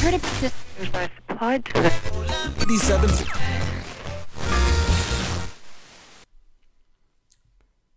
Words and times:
heard 0.00 0.14
about 0.14 0.40
this? 0.40 0.52
I 0.94 1.10
supplied 1.28 1.64
to 1.64 1.80
the 1.82 1.90
87 2.62 3.26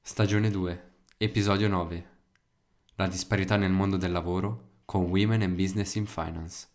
Stagione 0.01 0.51
2, 0.51 0.83
episodio 1.17 1.69
9. 1.69 2.09
La 2.95 3.07
disparità 3.07 3.55
nel 3.55 3.71
mondo 3.71 3.95
del 3.95 4.11
lavoro 4.11 4.81
con 4.83 5.03
Women 5.03 5.43
and 5.43 5.55
Business 5.55 5.95
in 5.95 6.05
Finance. 6.05 6.67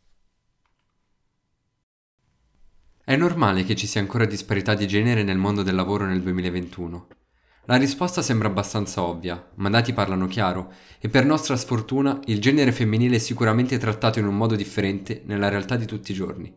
È 3.05 3.15
normale 3.15 3.65
che 3.65 3.77
ci 3.77 3.87
sia 3.87 4.01
ancora 4.01 4.25
disparità 4.25 4.75
di 4.75 4.89
genere 4.89 5.23
nel 5.23 5.37
mondo 5.37 5.63
del 5.63 5.75
lavoro 5.75 6.07
nel 6.07 6.23
2021. 6.23 7.18
La 7.71 7.77
risposta 7.77 8.23
sembra 8.23 8.49
abbastanza 8.49 9.03
ovvia, 9.03 9.51
ma 9.57 9.69
dati 9.69 9.93
parlano 9.93 10.27
chiaro 10.27 10.73
e 10.99 11.11
per 11.11 11.27
nostra 11.27 11.55
sfortuna 11.55 12.19
il 12.25 12.41
genere 12.41 12.73
femminile 12.73 13.17
è 13.17 13.19
sicuramente 13.19 13.77
trattato 13.77 14.19
in 14.19 14.27
un 14.27 14.35
modo 14.35 14.57
differente 14.57 15.21
nella 15.27 15.51
realtà 15.51 15.77
di 15.77 15.85
tutti 15.85 16.13
i 16.13 16.15
giorni. 16.15 16.51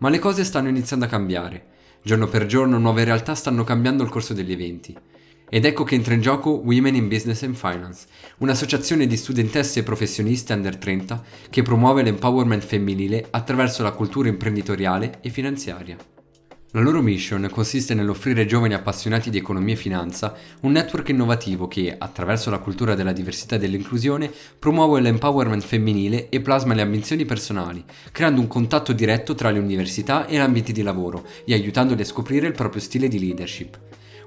Ma 0.00 0.10
le 0.10 0.18
cose 0.18 0.44
stanno 0.44 0.68
iniziando 0.68 1.06
a 1.06 1.08
cambiare. 1.08 1.64
Giorno 2.02 2.28
per 2.28 2.44
giorno 2.44 2.76
nuove 2.76 3.04
realtà 3.04 3.34
stanno 3.34 3.64
cambiando 3.64 4.02
il 4.02 4.10
corso 4.10 4.34
degli 4.34 4.52
eventi. 4.52 4.94
Ed 5.48 5.64
ecco 5.64 5.84
che 5.84 5.94
entra 5.94 6.12
in 6.12 6.20
gioco 6.20 6.50
Women 6.50 6.96
in 6.96 7.08
Business 7.08 7.42
and 7.42 7.54
Finance, 7.54 8.06
un'associazione 8.36 9.06
di 9.06 9.16
studentesse 9.16 9.80
e 9.80 9.84
professioniste 9.84 10.52
under 10.52 10.76
30 10.76 11.22
che 11.48 11.62
promuove 11.62 12.02
l'empowerment 12.02 12.62
femminile 12.62 13.26
attraverso 13.30 13.82
la 13.82 13.92
cultura 13.92 14.28
imprenditoriale 14.28 15.18
e 15.22 15.30
finanziaria. 15.30 15.96
La 16.72 16.80
loro 16.80 17.00
mission 17.00 17.48
consiste 17.50 17.94
nell'offrire 17.94 18.40
ai 18.40 18.48
giovani 18.48 18.74
appassionati 18.74 19.30
di 19.30 19.38
economia 19.38 19.74
e 19.74 19.78
finanza 19.78 20.34
un 20.62 20.72
network 20.72 21.08
innovativo 21.08 21.68
che, 21.68 21.94
attraverso 21.96 22.50
la 22.50 22.58
cultura 22.58 22.96
della 22.96 23.12
diversità 23.12 23.54
e 23.54 23.58
dell'inclusione, 23.58 24.30
promuove 24.58 25.00
l'empowerment 25.00 25.62
femminile 25.62 26.28
e 26.28 26.40
plasma 26.40 26.74
le 26.74 26.82
ambizioni 26.82 27.24
personali, 27.24 27.84
creando 28.10 28.40
un 28.40 28.48
contatto 28.48 28.92
diretto 28.92 29.34
tra 29.34 29.50
le 29.50 29.60
università 29.60 30.26
e 30.26 30.38
l'ambiente 30.38 30.72
di 30.72 30.82
lavoro 30.82 31.24
e 31.44 31.54
aiutandoli 31.54 32.02
a 32.02 32.04
scoprire 32.04 32.48
il 32.48 32.52
proprio 32.52 32.82
stile 32.82 33.06
di 33.06 33.20
leadership. 33.20 33.78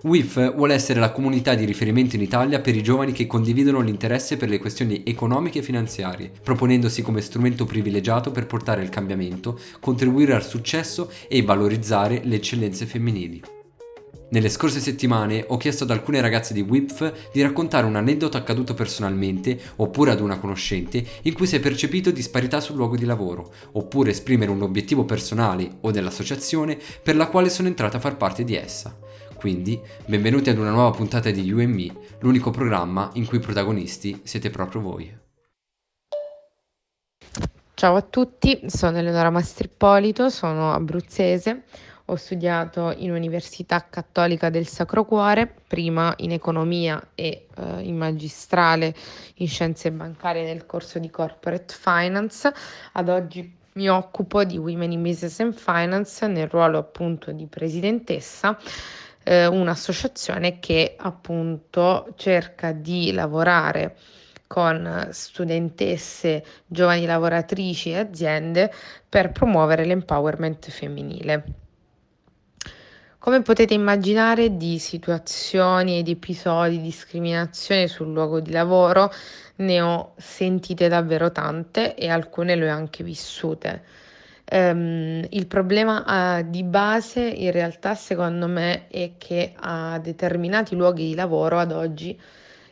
WIF 0.02 0.56
vuole 0.56 0.76
essere 0.76 1.02
la 1.02 1.12
comunità 1.12 1.56
di 1.56 1.66
riferimento 1.66 2.16
in 2.16 2.22
Italia 2.22 2.62
per 2.62 2.74
i 2.74 2.82
giovani 2.82 3.12
che 3.12 3.28
condividono 3.28 3.82
l'interesse 3.82 4.38
per 4.38 4.48
le 4.48 4.58
questioni 4.58 5.04
economiche 5.06 5.60
e 5.60 5.62
finanziarie, 5.62 6.32
proponendosi 6.42 7.02
come 7.02 7.20
strumento 7.20 7.66
privilegiato 7.66 8.32
per 8.32 8.46
portare 8.46 8.82
il 8.82 8.88
cambiamento, 8.88 9.60
contribuire 9.82 10.34
al 10.34 10.46
successo 10.46 11.12
e 11.28 11.42
valorizzare 11.42 12.22
le 12.24 12.36
eccellenze 12.36 12.86
femminili. 12.86 13.42
Nelle 14.32 14.50
scorse 14.50 14.80
settimane 14.80 15.44
ho 15.48 15.58
chiesto 15.58 15.84
ad 15.84 15.90
alcune 15.90 16.22
ragazze 16.22 16.54
di 16.54 16.62
WIPF 16.62 17.32
di 17.34 17.42
raccontare 17.42 17.88
un 17.88 17.96
aneddoto 17.96 18.38
accaduto 18.38 18.76
personalmente 18.76 19.60
oppure 19.78 20.12
ad 20.12 20.22
una 20.22 20.38
conoscente 20.38 21.04
in 21.24 21.34
cui 21.34 21.48
si 21.48 21.56
è 21.56 21.60
percepito 21.60 22.12
disparità 22.12 22.62
sul 22.62 22.76
luogo 22.76 22.96
di 22.96 23.06
lavoro, 23.06 23.52
oppure 23.74 24.12
esprimere 24.12 24.52
un 24.52 24.62
obiettivo 24.62 25.04
personale 25.04 25.78
o 25.82 25.92
dell'associazione 25.92 26.78
per 27.04 27.18
la 27.18 27.28
quale 27.28 27.50
sono 27.50 27.68
entrata 27.68 27.98
a 27.98 28.00
far 28.00 28.16
parte 28.18 28.44
di 28.46 28.56
essa. 28.56 28.98
Quindi, 29.40 29.82
benvenuti 30.06 30.50
ad 30.50 30.58
una 30.58 30.72
nuova 30.72 30.92
puntata 30.92 31.30
di 31.30 31.50
UME, 31.50 32.18
l'unico 32.20 32.52
programma 32.52 33.10
in 33.14 33.26
cui 33.26 33.40
protagonisti 33.40 34.20
siete 34.26 34.50
proprio 34.50 34.82
voi. 34.82 35.18
Ciao 37.74 37.96
a 37.96 38.02
tutti, 38.02 38.60
sono 38.66 38.98
Eleonora 38.98 39.30
Mastrippolito, 39.30 40.30
sono 40.30 40.74
abruzzese, 40.74 41.64
ho 42.04 42.16
studiato 42.18 42.94
in 42.98 43.12
Università 43.12 43.88
Cattolica 43.90 44.50
del 44.50 44.68
Sacro 44.68 45.06
Cuore, 45.06 45.48
prima 45.66 46.14
in 46.18 46.34
economia 46.34 47.02
e 47.16 47.48
eh, 47.56 47.80
in 47.84 47.96
magistrale 47.96 48.94
in 49.36 49.48
scienze 49.48 49.90
bancarie 49.94 50.44
nel 50.44 50.66
corso 50.66 51.00
di 51.00 51.10
Corporate 51.10 51.74
Finance. 51.74 52.54
Ad 52.92 53.08
oggi 53.08 53.56
mi 53.76 53.88
occupo 53.88 54.44
di 54.44 54.58
Women 54.58 54.92
in 54.92 55.02
Business 55.02 55.40
and 55.40 55.54
Finance 55.54 56.28
nel 56.28 56.50
ruolo 56.50 56.78
appunto 56.78 57.32
di 57.32 57.46
presidentessa 57.46 58.58
eh, 59.24 59.46
un'associazione 59.46 60.60
che 60.60 60.96
appunto 60.98 62.14
cerca 62.16 62.72
di 62.72 63.12
lavorare 63.12 63.96
con 64.48 65.10
studentesse, 65.12 66.44
giovani 66.66 67.06
lavoratrici 67.06 67.92
e 67.92 68.00
aziende 68.00 68.74
per 69.08 69.32
promuovere 69.32 69.86
l'empowerment 69.86 70.70
femminile. 70.70 71.44
Come 73.20 73.42
potete 73.42 73.74
immaginare, 73.74 74.56
di 74.56 74.80
situazioni 74.80 76.00
ed 76.00 76.08
episodi 76.08 76.78
di 76.78 76.84
discriminazione 76.84 77.88
sul 77.88 78.12
luogo 78.12 78.40
di 78.40 78.52
lavoro 78.52 79.12
ne 79.58 79.82
ho 79.82 80.14
sentite 80.18 80.88
davvero 80.88 81.32
tante 81.32 81.96
e 81.96 82.10
alcune 82.10 82.56
le 82.56 82.72
ho 82.72 82.74
anche 82.74 83.04
vissute. 83.04 83.84
Um, 84.52 85.28
il 85.30 85.46
problema 85.46 86.40
uh, 86.40 86.50
di 86.50 86.64
base 86.64 87.22
in 87.22 87.52
realtà 87.52 87.94
secondo 87.94 88.48
me 88.48 88.88
è 88.88 89.12
che 89.20 89.54
a 89.56 90.00
determinati 90.00 90.76
luoghi 90.76 91.10
di 91.10 91.14
lavoro 91.14 91.60
ad 91.60 91.72
oggi 91.72 92.20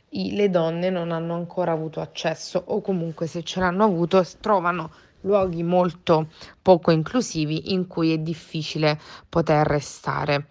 i, 0.10 0.36
le 0.36 0.50
donne 0.50 0.90
non 0.90 1.12
hanno 1.12 1.36
ancora 1.36 1.74
avuto 1.74 2.02
accesso 2.02 2.64
o 2.66 2.82
comunque 2.82 3.28
se 3.28 3.44
ce 3.44 3.60
l'hanno 3.60 3.84
avuto 3.84 4.26
trovano 4.42 4.90
luoghi 5.22 5.62
molto 5.62 6.30
poco 6.64 6.90
inclusivi 6.90 7.72
in 7.74 7.86
cui 7.86 8.12
è 8.12 8.18
difficile 8.18 9.00
poter 9.30 9.68
restare. 9.68 10.48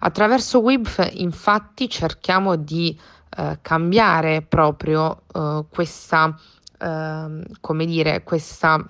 Attraverso 0.00 0.60
WIBF 0.60 1.10
infatti 1.12 1.88
cerchiamo 1.90 2.56
di 2.56 2.98
uh, 3.36 3.58
cambiare 3.60 4.40
proprio 4.40 5.24
uh, 5.32 5.66
questa, 5.68 6.34
ehm, 6.78 7.44
come 7.60 7.84
dire, 7.84 8.22
questa 8.24 8.84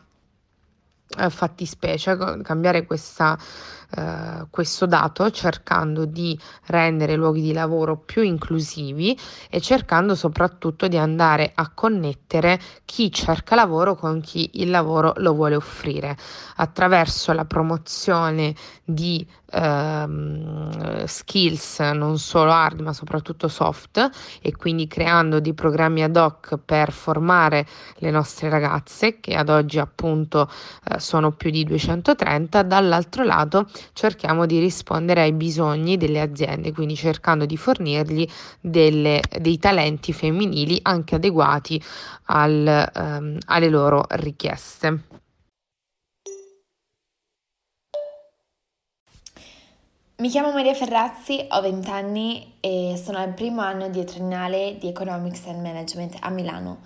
fattispecie, 1.28 2.16
cambiare 2.42 2.84
questa, 2.86 3.38
eh, 3.94 4.47
questo 4.48 4.86
dato 4.86 5.30
cercando 5.30 6.06
di 6.06 6.38
rendere 6.66 7.12
i 7.12 7.16
luoghi 7.16 7.42
di 7.42 7.53
lavoro 7.53 7.98
più 7.98 8.22
inclusivi 8.22 9.19
e 9.50 9.60
cercando 9.60 10.14
soprattutto 10.14 10.88
di 10.88 10.97
andare 10.97 11.53
a 11.54 11.70
connettere 11.72 12.58
chi 12.84 13.12
cerca 13.12 13.54
lavoro 13.54 13.94
con 13.94 14.20
chi 14.20 14.50
il 14.54 14.70
lavoro 14.70 15.12
lo 15.16 15.34
vuole 15.34 15.56
offrire. 15.56 16.16
Attraverso 16.56 17.32
la 17.32 17.44
promozione 17.44 18.54
di 18.84 19.26
ehm, 19.52 21.04
skills 21.04 21.81
non 21.81 22.19
solo 22.19 22.50
hard 22.50 22.81
ma 22.81 22.92
soprattutto 22.92 23.48
soft 23.48 24.10
e 24.41 24.56
quindi 24.56 24.86
creando 24.86 25.41
dei 25.41 25.54
programmi 25.54 26.02
ad 26.02 26.16
hoc 26.16 26.58
per 26.64 26.92
formare 26.92 27.66
le 27.97 28.10
nostre 28.10 28.48
ragazze 28.48 29.20
che 29.20 29.34
ad 29.34 29.48
oggi 29.48 29.78
appunto 29.78 30.48
eh, 30.91 30.98
sono 30.98 31.32
più 31.32 31.50
di 31.50 31.64
230 31.64 32.62
dall'altro 32.62 33.25
lato 33.25 33.69
cerchiamo 33.93 34.47
di 34.47 34.59
rispondere 34.59 35.22
ai 35.22 35.32
bisogni 35.32 35.97
delle 35.97 36.20
aziende 36.20 36.72
quindi 36.72 36.94
cercando 36.97 37.47
di 37.47 37.56
fornirgli 37.56 38.26
delle, 38.60 39.20
dei 39.41 39.59
talenti 39.59 40.12
femminili 40.12 40.78
anche 40.82 41.16
adeguati 41.16 41.82
al, 42.26 42.91
ehm, 42.94 43.38
alle 43.47 43.69
loro 43.69 44.04
richieste. 44.10 45.20
Mi 50.22 50.28
chiamo 50.28 50.53
Maria 50.53 50.72
Ferrazzi, 50.72 51.49
ho 51.50 51.60
20 51.60 51.91
anni 51.91 52.54
e 52.60 52.94
sono 53.03 53.19
al 53.19 53.34
primo 53.34 53.60
anno 53.60 53.88
di 53.88 54.04
triennale 54.04 54.76
di 54.78 54.87
Economics 54.87 55.47
and 55.47 55.60
Management 55.60 56.16
a 56.20 56.31
Milano. 56.31 56.78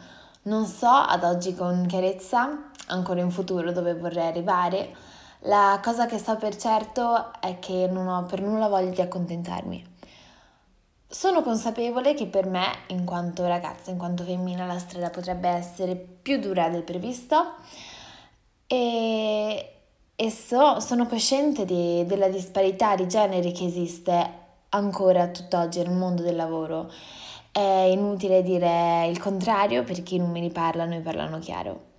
Non 0.44 0.64
so 0.64 0.88
ad 0.88 1.22
oggi 1.22 1.54
con 1.54 1.84
chiarezza, 1.86 2.70
ancora 2.86 3.20
in 3.20 3.30
futuro, 3.30 3.72
dove 3.72 3.94
vorrei 3.94 4.28
arrivare. 4.28 4.94
La 5.46 5.80
cosa 5.82 6.06
che 6.06 6.18
so 6.18 6.36
per 6.36 6.56
certo 6.56 7.32
è 7.40 7.58
che 7.58 7.88
non 7.90 8.08
ho 8.08 8.24
per 8.24 8.40
nulla 8.40 8.68
voglia 8.68 8.90
di 8.90 9.00
accontentarmi. 9.00 9.94
Sono 11.08 11.42
consapevole 11.42 12.14
che 12.14 12.26
per 12.26 12.46
me, 12.46 12.66
in 12.88 13.04
quanto 13.04 13.46
ragazza, 13.46 13.90
in 13.90 13.98
quanto 13.98 14.24
femmina, 14.24 14.66
la 14.66 14.78
strada 14.78 15.10
potrebbe 15.10 15.48
essere 15.48 15.94
più 15.94 16.38
dura 16.38 16.68
del 16.68 16.82
previsto 16.82 17.54
e 18.66 19.70
e 20.18 20.30
so, 20.30 20.80
sono 20.80 21.06
cosciente 21.06 21.66
di, 21.66 22.06
della 22.06 22.28
disparità 22.28 22.96
di 22.96 23.06
genere 23.06 23.52
che 23.52 23.66
esiste 23.66 24.30
ancora 24.70 25.28
tutt'oggi 25.28 25.82
nel 25.82 25.92
mondo 25.92 26.22
del 26.22 26.34
lavoro. 26.36 26.90
È 27.52 27.60
inutile 27.60 28.42
dire 28.42 29.06
il 29.08 29.18
contrario 29.18 29.84
perché 29.84 30.14
i 30.14 30.18
numeri 30.18 30.48
parlano 30.48 30.94
e 30.94 31.00
parlano 31.00 31.38
chiaro. 31.38 31.94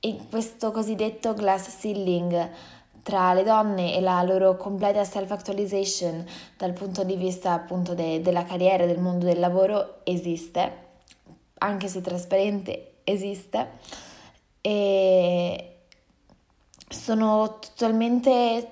E 0.00 0.20
questo 0.30 0.70
cosiddetto 0.70 1.34
glass 1.34 1.76
ceiling 1.80 2.50
tra 3.02 3.32
le 3.32 3.42
donne 3.42 3.94
e 3.94 4.00
la 4.00 4.22
loro 4.22 4.56
completa 4.56 5.04
self-actualization 5.04 6.24
dal 6.56 6.72
punto 6.72 7.04
di 7.04 7.16
vista 7.16 7.52
appunto 7.52 7.94
de- 7.94 8.20
della 8.20 8.44
carriera, 8.44 8.86
del 8.86 9.00
mondo 9.00 9.26
del 9.26 9.38
lavoro 9.38 10.00
esiste, 10.04 10.88
anche 11.58 11.88
se 11.88 12.00
trasparente 12.00 12.92
esiste. 13.04 13.68
E, 14.60 15.74
sono 16.88 17.58
totalmente 17.60 18.68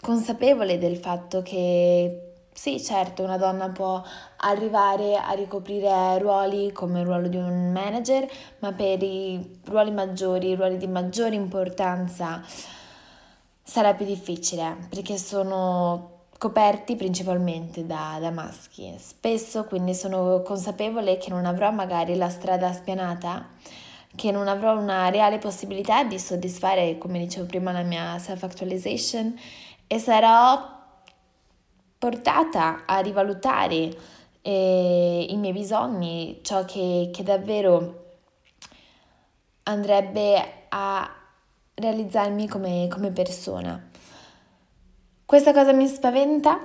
consapevole 0.00 0.78
del 0.78 0.96
fatto 0.96 1.42
che 1.42 2.26
sì, 2.56 2.82
certo, 2.82 3.22
una 3.22 3.36
donna 3.36 3.68
può 3.68 4.02
arrivare 4.38 5.16
a 5.16 5.32
ricoprire 5.32 6.18
ruoli 6.18 6.72
come 6.72 7.00
il 7.00 7.06
ruolo 7.06 7.28
di 7.28 7.36
un 7.36 7.70
manager, 7.70 8.26
ma 8.60 8.72
per 8.72 9.02
i 9.02 9.58
ruoli 9.64 9.90
maggiori, 9.90 10.48
i 10.48 10.54
ruoli 10.54 10.78
di 10.78 10.86
maggiore 10.86 11.34
importanza, 11.34 12.42
sarà 13.66 13.94
più 13.94 14.06
difficile 14.06 14.76
perché 14.88 15.18
sono 15.18 16.12
coperti 16.38 16.94
principalmente 16.94 17.84
da, 17.84 18.18
da, 18.20 18.30
maschi. 18.30 18.94
Spesso 18.98 19.64
quindi 19.64 19.92
sono 19.92 20.42
consapevole 20.42 21.18
che 21.18 21.30
non 21.30 21.44
avrò 21.46 21.72
magari 21.72 22.14
la 22.14 22.28
strada 22.28 22.72
spianata, 22.72 23.48
che 24.14 24.30
non 24.30 24.46
avrò 24.46 24.78
una 24.78 25.08
reale 25.08 25.38
possibilità 25.38 26.04
di 26.04 26.18
soddisfare, 26.18 26.96
come 26.96 27.18
dicevo 27.18 27.46
prima, 27.46 27.72
la 27.72 27.82
mia 27.82 28.18
self-actualization 28.18 29.36
e 29.88 29.98
sarò 29.98 30.74
portata 31.98 32.84
a 32.86 33.00
rivalutare 33.00 33.96
eh, 34.42 35.26
i 35.28 35.36
miei 35.36 35.52
bisogni, 35.52 36.38
ciò 36.42 36.64
che, 36.64 37.10
che 37.12 37.22
davvero 37.24 38.04
andrebbe 39.64 40.66
a 40.68 41.15
realizzarmi 41.76 42.48
come, 42.48 42.88
come 42.90 43.10
persona. 43.10 43.80
Questa 45.24 45.52
cosa 45.52 45.72
mi 45.72 45.86
spaventa? 45.86 46.58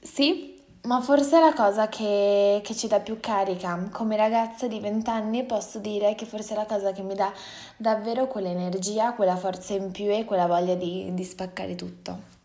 Sì, 0.00 0.62
ma 0.82 1.00
forse 1.00 1.38
è 1.38 1.40
la 1.40 1.52
cosa 1.52 1.88
che, 1.88 2.60
che, 2.62 2.74
ci 2.74 2.86
dà 2.86 3.00
più 3.00 3.18
carica. 3.20 3.88
Come 3.92 4.16
ragazza 4.16 4.68
di 4.68 4.78
20 4.78 5.10
anni 5.10 5.44
posso 5.44 5.80
dire 5.80 6.14
che 6.14 6.24
forse 6.24 6.54
è 6.54 6.56
la 6.56 6.66
cosa 6.66 6.92
che 6.92 7.02
mi 7.02 7.14
dà 7.14 7.32
davvero 7.76 8.26
quell'energia, 8.28 9.12
quella 9.14 9.36
forza 9.36 9.74
in 9.74 9.90
più 9.90 10.10
e 10.10 10.24
quella 10.24 10.46
voglia 10.46 10.74
di, 10.74 11.12
di 11.12 11.24
spaccare 11.24 11.74
tutto. 11.74 12.37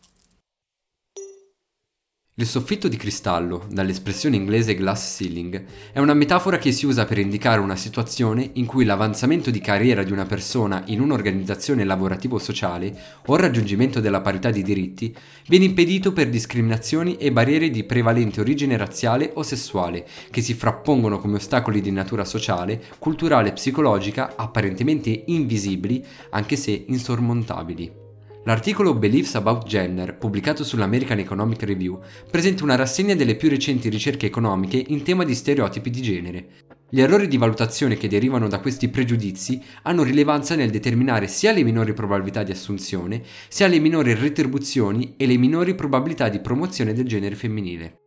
Il 2.35 2.47
soffitto 2.47 2.87
di 2.87 2.97
cristallo, 2.97 3.67
dall'espressione 3.69 4.37
inglese 4.37 4.73
glass 4.73 5.17
ceiling, 5.17 5.65
è 5.91 5.99
una 5.99 6.15
metafora 6.15 6.57
che 6.57 6.71
si 6.71 6.87
usa 6.87 7.05
per 7.05 7.19
indicare 7.19 7.61
una 7.61 7.75
situazione 7.75 8.49
in 8.53 8.65
cui 8.65 8.85
l'avanzamento 8.85 9.51
di 9.51 9.59
carriera 9.59 10.01
di 10.01 10.11
una 10.11 10.25
persona 10.25 10.81
in 10.87 10.99
un'organizzazione 10.99 11.83
lavorativo-sociale 11.83 12.97
o 13.27 13.35
il 13.35 13.39
raggiungimento 13.39 13.99
della 13.99 14.21
parità 14.21 14.49
di 14.49 14.63
diritti 14.63 15.15
viene 15.47 15.65
impedito 15.65 16.11
per 16.11 16.27
discriminazioni 16.29 17.17
e 17.17 17.31
barriere 17.31 17.69
di 17.69 17.83
prevalente 17.83 18.39
origine 18.39 18.77
razziale 18.77 19.29
o 19.35 19.43
sessuale 19.43 20.03
che 20.31 20.41
si 20.41 20.55
frappongono 20.55 21.19
come 21.19 21.35
ostacoli 21.35 21.81
di 21.81 21.91
natura 21.91 22.25
sociale, 22.25 22.81
culturale 22.97 23.49
e 23.49 23.53
psicologica 23.53 24.33
apparentemente 24.35 25.25
invisibili 25.27 26.03
anche 26.31 26.55
se 26.55 26.85
insormontabili. 26.87 28.02
L'articolo 28.45 28.93
Beliefs 28.93 29.35
About 29.35 29.65
Gender, 29.65 30.17
pubblicato 30.17 30.65
sull'American 30.65 31.17
Economic 31.17 31.63
Review, 31.63 32.01
presenta 32.29 32.65
una 32.65 32.75
rassegna 32.75 33.15
delle 33.15 33.35
più 33.35 33.47
recenti 33.47 33.87
ricerche 33.87 34.25
economiche 34.25 34.83
in 34.85 35.01
tema 35.01 35.23
di 35.23 35.33
stereotipi 35.33 35.89
di 35.89 36.01
genere. 36.01 36.47
Gli 36.89 36.99
errori 36.99 37.29
di 37.29 37.37
valutazione 37.37 37.95
che 37.95 38.09
derivano 38.09 38.49
da 38.49 38.59
questi 38.59 38.89
pregiudizi 38.89 39.63
hanno 39.83 40.03
rilevanza 40.03 40.55
nel 40.55 40.71
determinare 40.71 41.27
sia 41.27 41.53
le 41.53 41.63
minori 41.63 41.93
probabilità 41.93 42.43
di 42.43 42.51
assunzione, 42.51 43.23
sia 43.47 43.67
le 43.67 43.79
minori 43.79 44.13
retribuzioni 44.13 45.13
e 45.15 45.25
le 45.25 45.37
minori 45.37 45.73
probabilità 45.73 46.27
di 46.27 46.41
promozione 46.41 46.91
del 46.91 47.07
genere 47.07 47.35
femminile. 47.35 48.02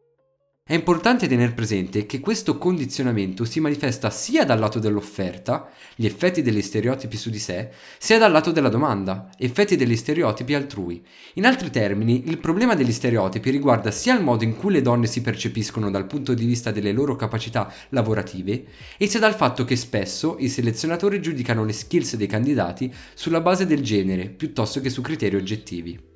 È 0.69 0.75
importante 0.75 1.29
tenere 1.29 1.53
presente 1.53 2.07
che 2.07 2.19
questo 2.19 2.59
condizionamento 2.59 3.45
si 3.45 3.61
manifesta 3.61 4.11
sia 4.11 4.45
dal 4.45 4.59
lato 4.59 4.81
dell'offerta, 4.81 5.71
gli 5.95 6.07
effetti 6.07 6.43
degli 6.43 6.61
stereotipi 6.61 7.17
su 7.17 7.31
di 7.31 7.39
sé, 7.39 7.71
sia 7.99 8.19
dal 8.19 8.33
lato 8.33 8.51
della 8.51 8.69
domanda, 8.69 9.31
effetti 9.39 9.77
degli 9.77 9.95
stereotipi 9.95 10.55
altrui. 10.55 11.07
In 11.35 11.47
altri 11.47 11.71
termini, 11.71 12.25
il 12.27 12.39
problema 12.39 12.75
degli 12.75 12.91
stereotipi 12.91 13.51
riguarda 13.51 13.93
sia 13.93 14.17
il 14.17 14.25
modo 14.25 14.43
in 14.43 14.57
cui 14.57 14.73
le 14.73 14.83
donne 14.83 15.07
si 15.07 15.21
percepiscono 15.21 15.89
dal 15.89 16.09
punto 16.09 16.35
di 16.35 16.45
vista 16.45 16.73
delle 16.73 16.91
loro 16.91 17.15
capacità 17.15 17.73
lavorative, 17.91 18.65
e 18.99 19.07
sia 19.07 19.21
dal 19.21 19.37
fatto 19.37 19.65
che 19.65 19.77
spesso 19.77 20.35
i 20.41 20.49
selezionatori 20.49 21.23
giudicano 21.23 21.65
le 21.65 21.73
skills 21.73 22.17
dei 22.17 22.27
candidati 22.27 22.93
sulla 23.15 23.41
base 23.41 23.67
del 23.67 23.83
genere 23.83 24.31
piuttosto 24.31 24.81
che 24.81 24.91
su 24.91 25.01
criteri 25.01 25.37
oggettivi. 25.37 26.15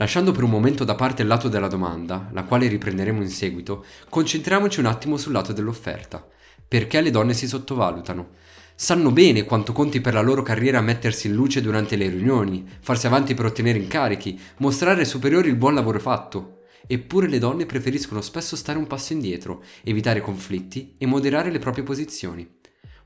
Lasciando 0.00 0.30
per 0.30 0.44
un 0.44 0.50
momento 0.50 0.84
da 0.84 0.94
parte 0.94 1.22
il 1.22 1.28
lato 1.28 1.48
della 1.48 1.66
domanda, 1.66 2.28
la 2.32 2.44
quale 2.44 2.68
riprenderemo 2.68 3.20
in 3.20 3.30
seguito, 3.30 3.84
concentriamoci 4.08 4.78
un 4.78 4.86
attimo 4.86 5.16
sul 5.16 5.32
lato 5.32 5.52
dell'offerta. 5.52 6.24
Perché 6.68 7.00
le 7.00 7.10
donne 7.10 7.34
si 7.34 7.48
sottovalutano? 7.48 8.28
Sanno 8.76 9.10
bene 9.10 9.42
quanto 9.42 9.72
conti 9.72 10.00
per 10.00 10.14
la 10.14 10.20
loro 10.20 10.42
carriera 10.42 10.80
mettersi 10.80 11.26
in 11.26 11.34
luce 11.34 11.60
durante 11.60 11.96
le 11.96 12.08
riunioni, 12.08 12.64
farsi 12.78 13.08
avanti 13.08 13.34
per 13.34 13.46
ottenere 13.46 13.78
incarichi, 13.78 14.38
mostrare 14.58 15.00
ai 15.00 15.06
superiori 15.06 15.48
il 15.48 15.56
buon 15.56 15.74
lavoro 15.74 15.98
fatto. 15.98 16.60
Eppure 16.86 17.26
le 17.26 17.40
donne 17.40 17.66
preferiscono 17.66 18.20
spesso 18.20 18.54
stare 18.54 18.78
un 18.78 18.86
passo 18.86 19.12
indietro, 19.14 19.64
evitare 19.82 20.20
conflitti 20.20 20.94
e 20.96 21.06
moderare 21.06 21.50
le 21.50 21.58
proprie 21.58 21.82
posizioni. 21.82 22.57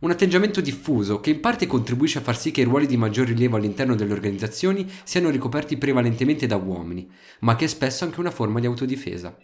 Un 0.03 0.11
atteggiamento 0.11 0.61
diffuso 0.61 1.21
che 1.21 1.31
in 1.31 1.39
parte 1.39 1.69
contribuisce 1.69 2.19
a 2.19 2.23
far 2.23 2.37
sì 2.37 2.51
che 2.51 2.63
i 2.63 2.65
ruoli 2.65 2.87
di 2.87 2.97
maggior 2.97 3.25
rilievo 3.25 3.57
all'interno 3.57 3.95
delle 3.95 4.13
organizzazioni 4.13 4.91
siano 5.05 5.31
ricoperti 5.31 5.77
prevalentemente 5.77 6.49
da 6.49 6.57
uomini, 6.57 7.09
ma 7.41 7.55
che 7.55 7.67
è 7.67 7.69
spesso 7.69 8.03
anche 8.03 8.19
una 8.19 8.33
forma 8.33 8.59
di 8.59 8.67
autodifesa. 8.67 9.37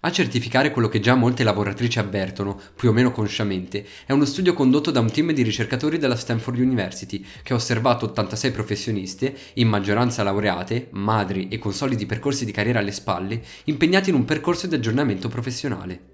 A 0.00 0.10
certificare 0.10 0.70
quello 0.70 0.88
che 0.88 1.00
già 1.00 1.14
molte 1.14 1.44
lavoratrici 1.44 1.98
avvertono, 1.98 2.60
più 2.76 2.90
o 2.90 2.92
meno 2.92 3.10
consciamente, 3.10 3.86
è 4.04 4.12
uno 4.12 4.26
studio 4.26 4.52
condotto 4.52 4.90
da 4.90 5.00
un 5.00 5.10
team 5.10 5.32
di 5.32 5.42
ricercatori 5.42 5.96
della 5.96 6.16
Stanford 6.16 6.58
University 6.58 7.24
che 7.42 7.54
ha 7.54 7.56
osservato 7.56 8.04
86 8.04 8.50
professioniste, 8.50 9.34
in 9.54 9.68
maggioranza 9.68 10.22
laureate, 10.22 10.88
madri 10.90 11.48
e 11.48 11.56
con 11.56 11.72
solidi 11.72 12.04
percorsi 12.04 12.44
di 12.44 12.52
carriera 12.52 12.80
alle 12.80 12.92
spalle, 12.92 13.42
impegnati 13.64 14.10
in 14.10 14.16
un 14.16 14.26
percorso 14.26 14.66
di 14.66 14.74
aggiornamento 14.74 15.28
professionale. 15.28 16.11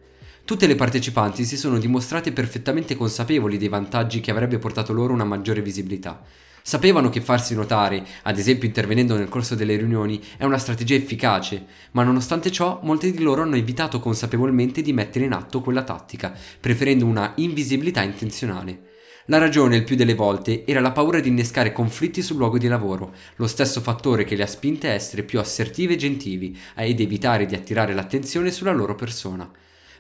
Tutte 0.49 0.67
le 0.67 0.77
partecipanti 0.77 1.45
si 1.45 1.59
sono 1.59 1.79
dimostrate 1.79 2.33
perfettamente 2.33 2.97
consapevoli 2.97 3.59
dei 3.59 3.69
vantaggi 3.69 4.21
che 4.21 4.31
avrebbe 4.31 4.57
portato 4.57 4.95
loro 4.95 5.13
una 5.13 5.25
maggiore 5.25 5.61
visibilità. 5.61 6.23
Sapevano 6.63 7.11
che 7.11 7.21
farsi 7.21 7.55
notare, 7.55 8.03
ad 8.23 8.39
esempio 8.39 8.67
intervenendo 8.67 9.15
nel 9.15 9.29
corso 9.29 9.55
delle 9.55 9.77
riunioni, 9.77 10.19
è 10.39 10.45
una 10.45 10.57
strategia 10.57 10.95
efficace, 10.95 11.67
ma 11.91 12.03
nonostante 12.03 12.51
ciò 12.51 12.81
molti 12.83 13.13
di 13.13 13.23
loro 13.23 13.43
hanno 13.43 13.57
evitato 13.57 14.01
consapevolmente 14.01 14.81
di 14.81 14.95
mettere 14.95 15.27
in 15.27 15.33
atto 15.33 15.61
quella 15.61 15.83
tattica, 15.83 16.33
preferendo 16.59 17.05
una 17.05 17.35
invisibilità 17.37 18.01
intenzionale. 18.01 18.85
La 19.27 19.37
ragione, 19.37 19.77
il 19.77 19.85
più 19.85 19.97
delle 19.97 20.15
volte, 20.15 20.65
era 20.65 20.81
la 20.81 20.93
paura 20.93 21.21
di 21.21 21.29
innescare 21.29 21.73
conflitti 21.73 22.23
sul 22.23 22.39
luogo 22.39 22.57
di 22.57 22.69
lavoro, 22.69 23.13
lo 23.37 23.47
stesso 23.47 23.83
fattore 23.83 24.25
che 24.25 24.35
le 24.35 24.45
ha 24.45 24.47
spinte 24.47 24.89
a 24.89 24.95
essere 24.95 25.25
più 25.25 25.41
assertive 25.41 25.93
e 25.93 25.97
gentili 25.97 26.57
ed 26.75 27.01
evitare 27.01 27.45
di 27.45 27.55
attirare 27.55 27.93
l'attenzione 27.93 28.51
sulla 28.51 28.73
loro 28.73 28.95
persona. 28.95 29.47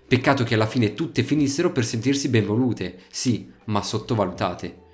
Peccato 0.08 0.42
che 0.42 0.54
alla 0.54 0.64
fine 0.64 0.94
tutte 0.94 1.22
finissero 1.22 1.70
per 1.70 1.84
sentirsi 1.84 2.30
benvolute, 2.30 3.00
sì, 3.10 3.52
ma 3.66 3.82
sottovalutate. 3.82 4.86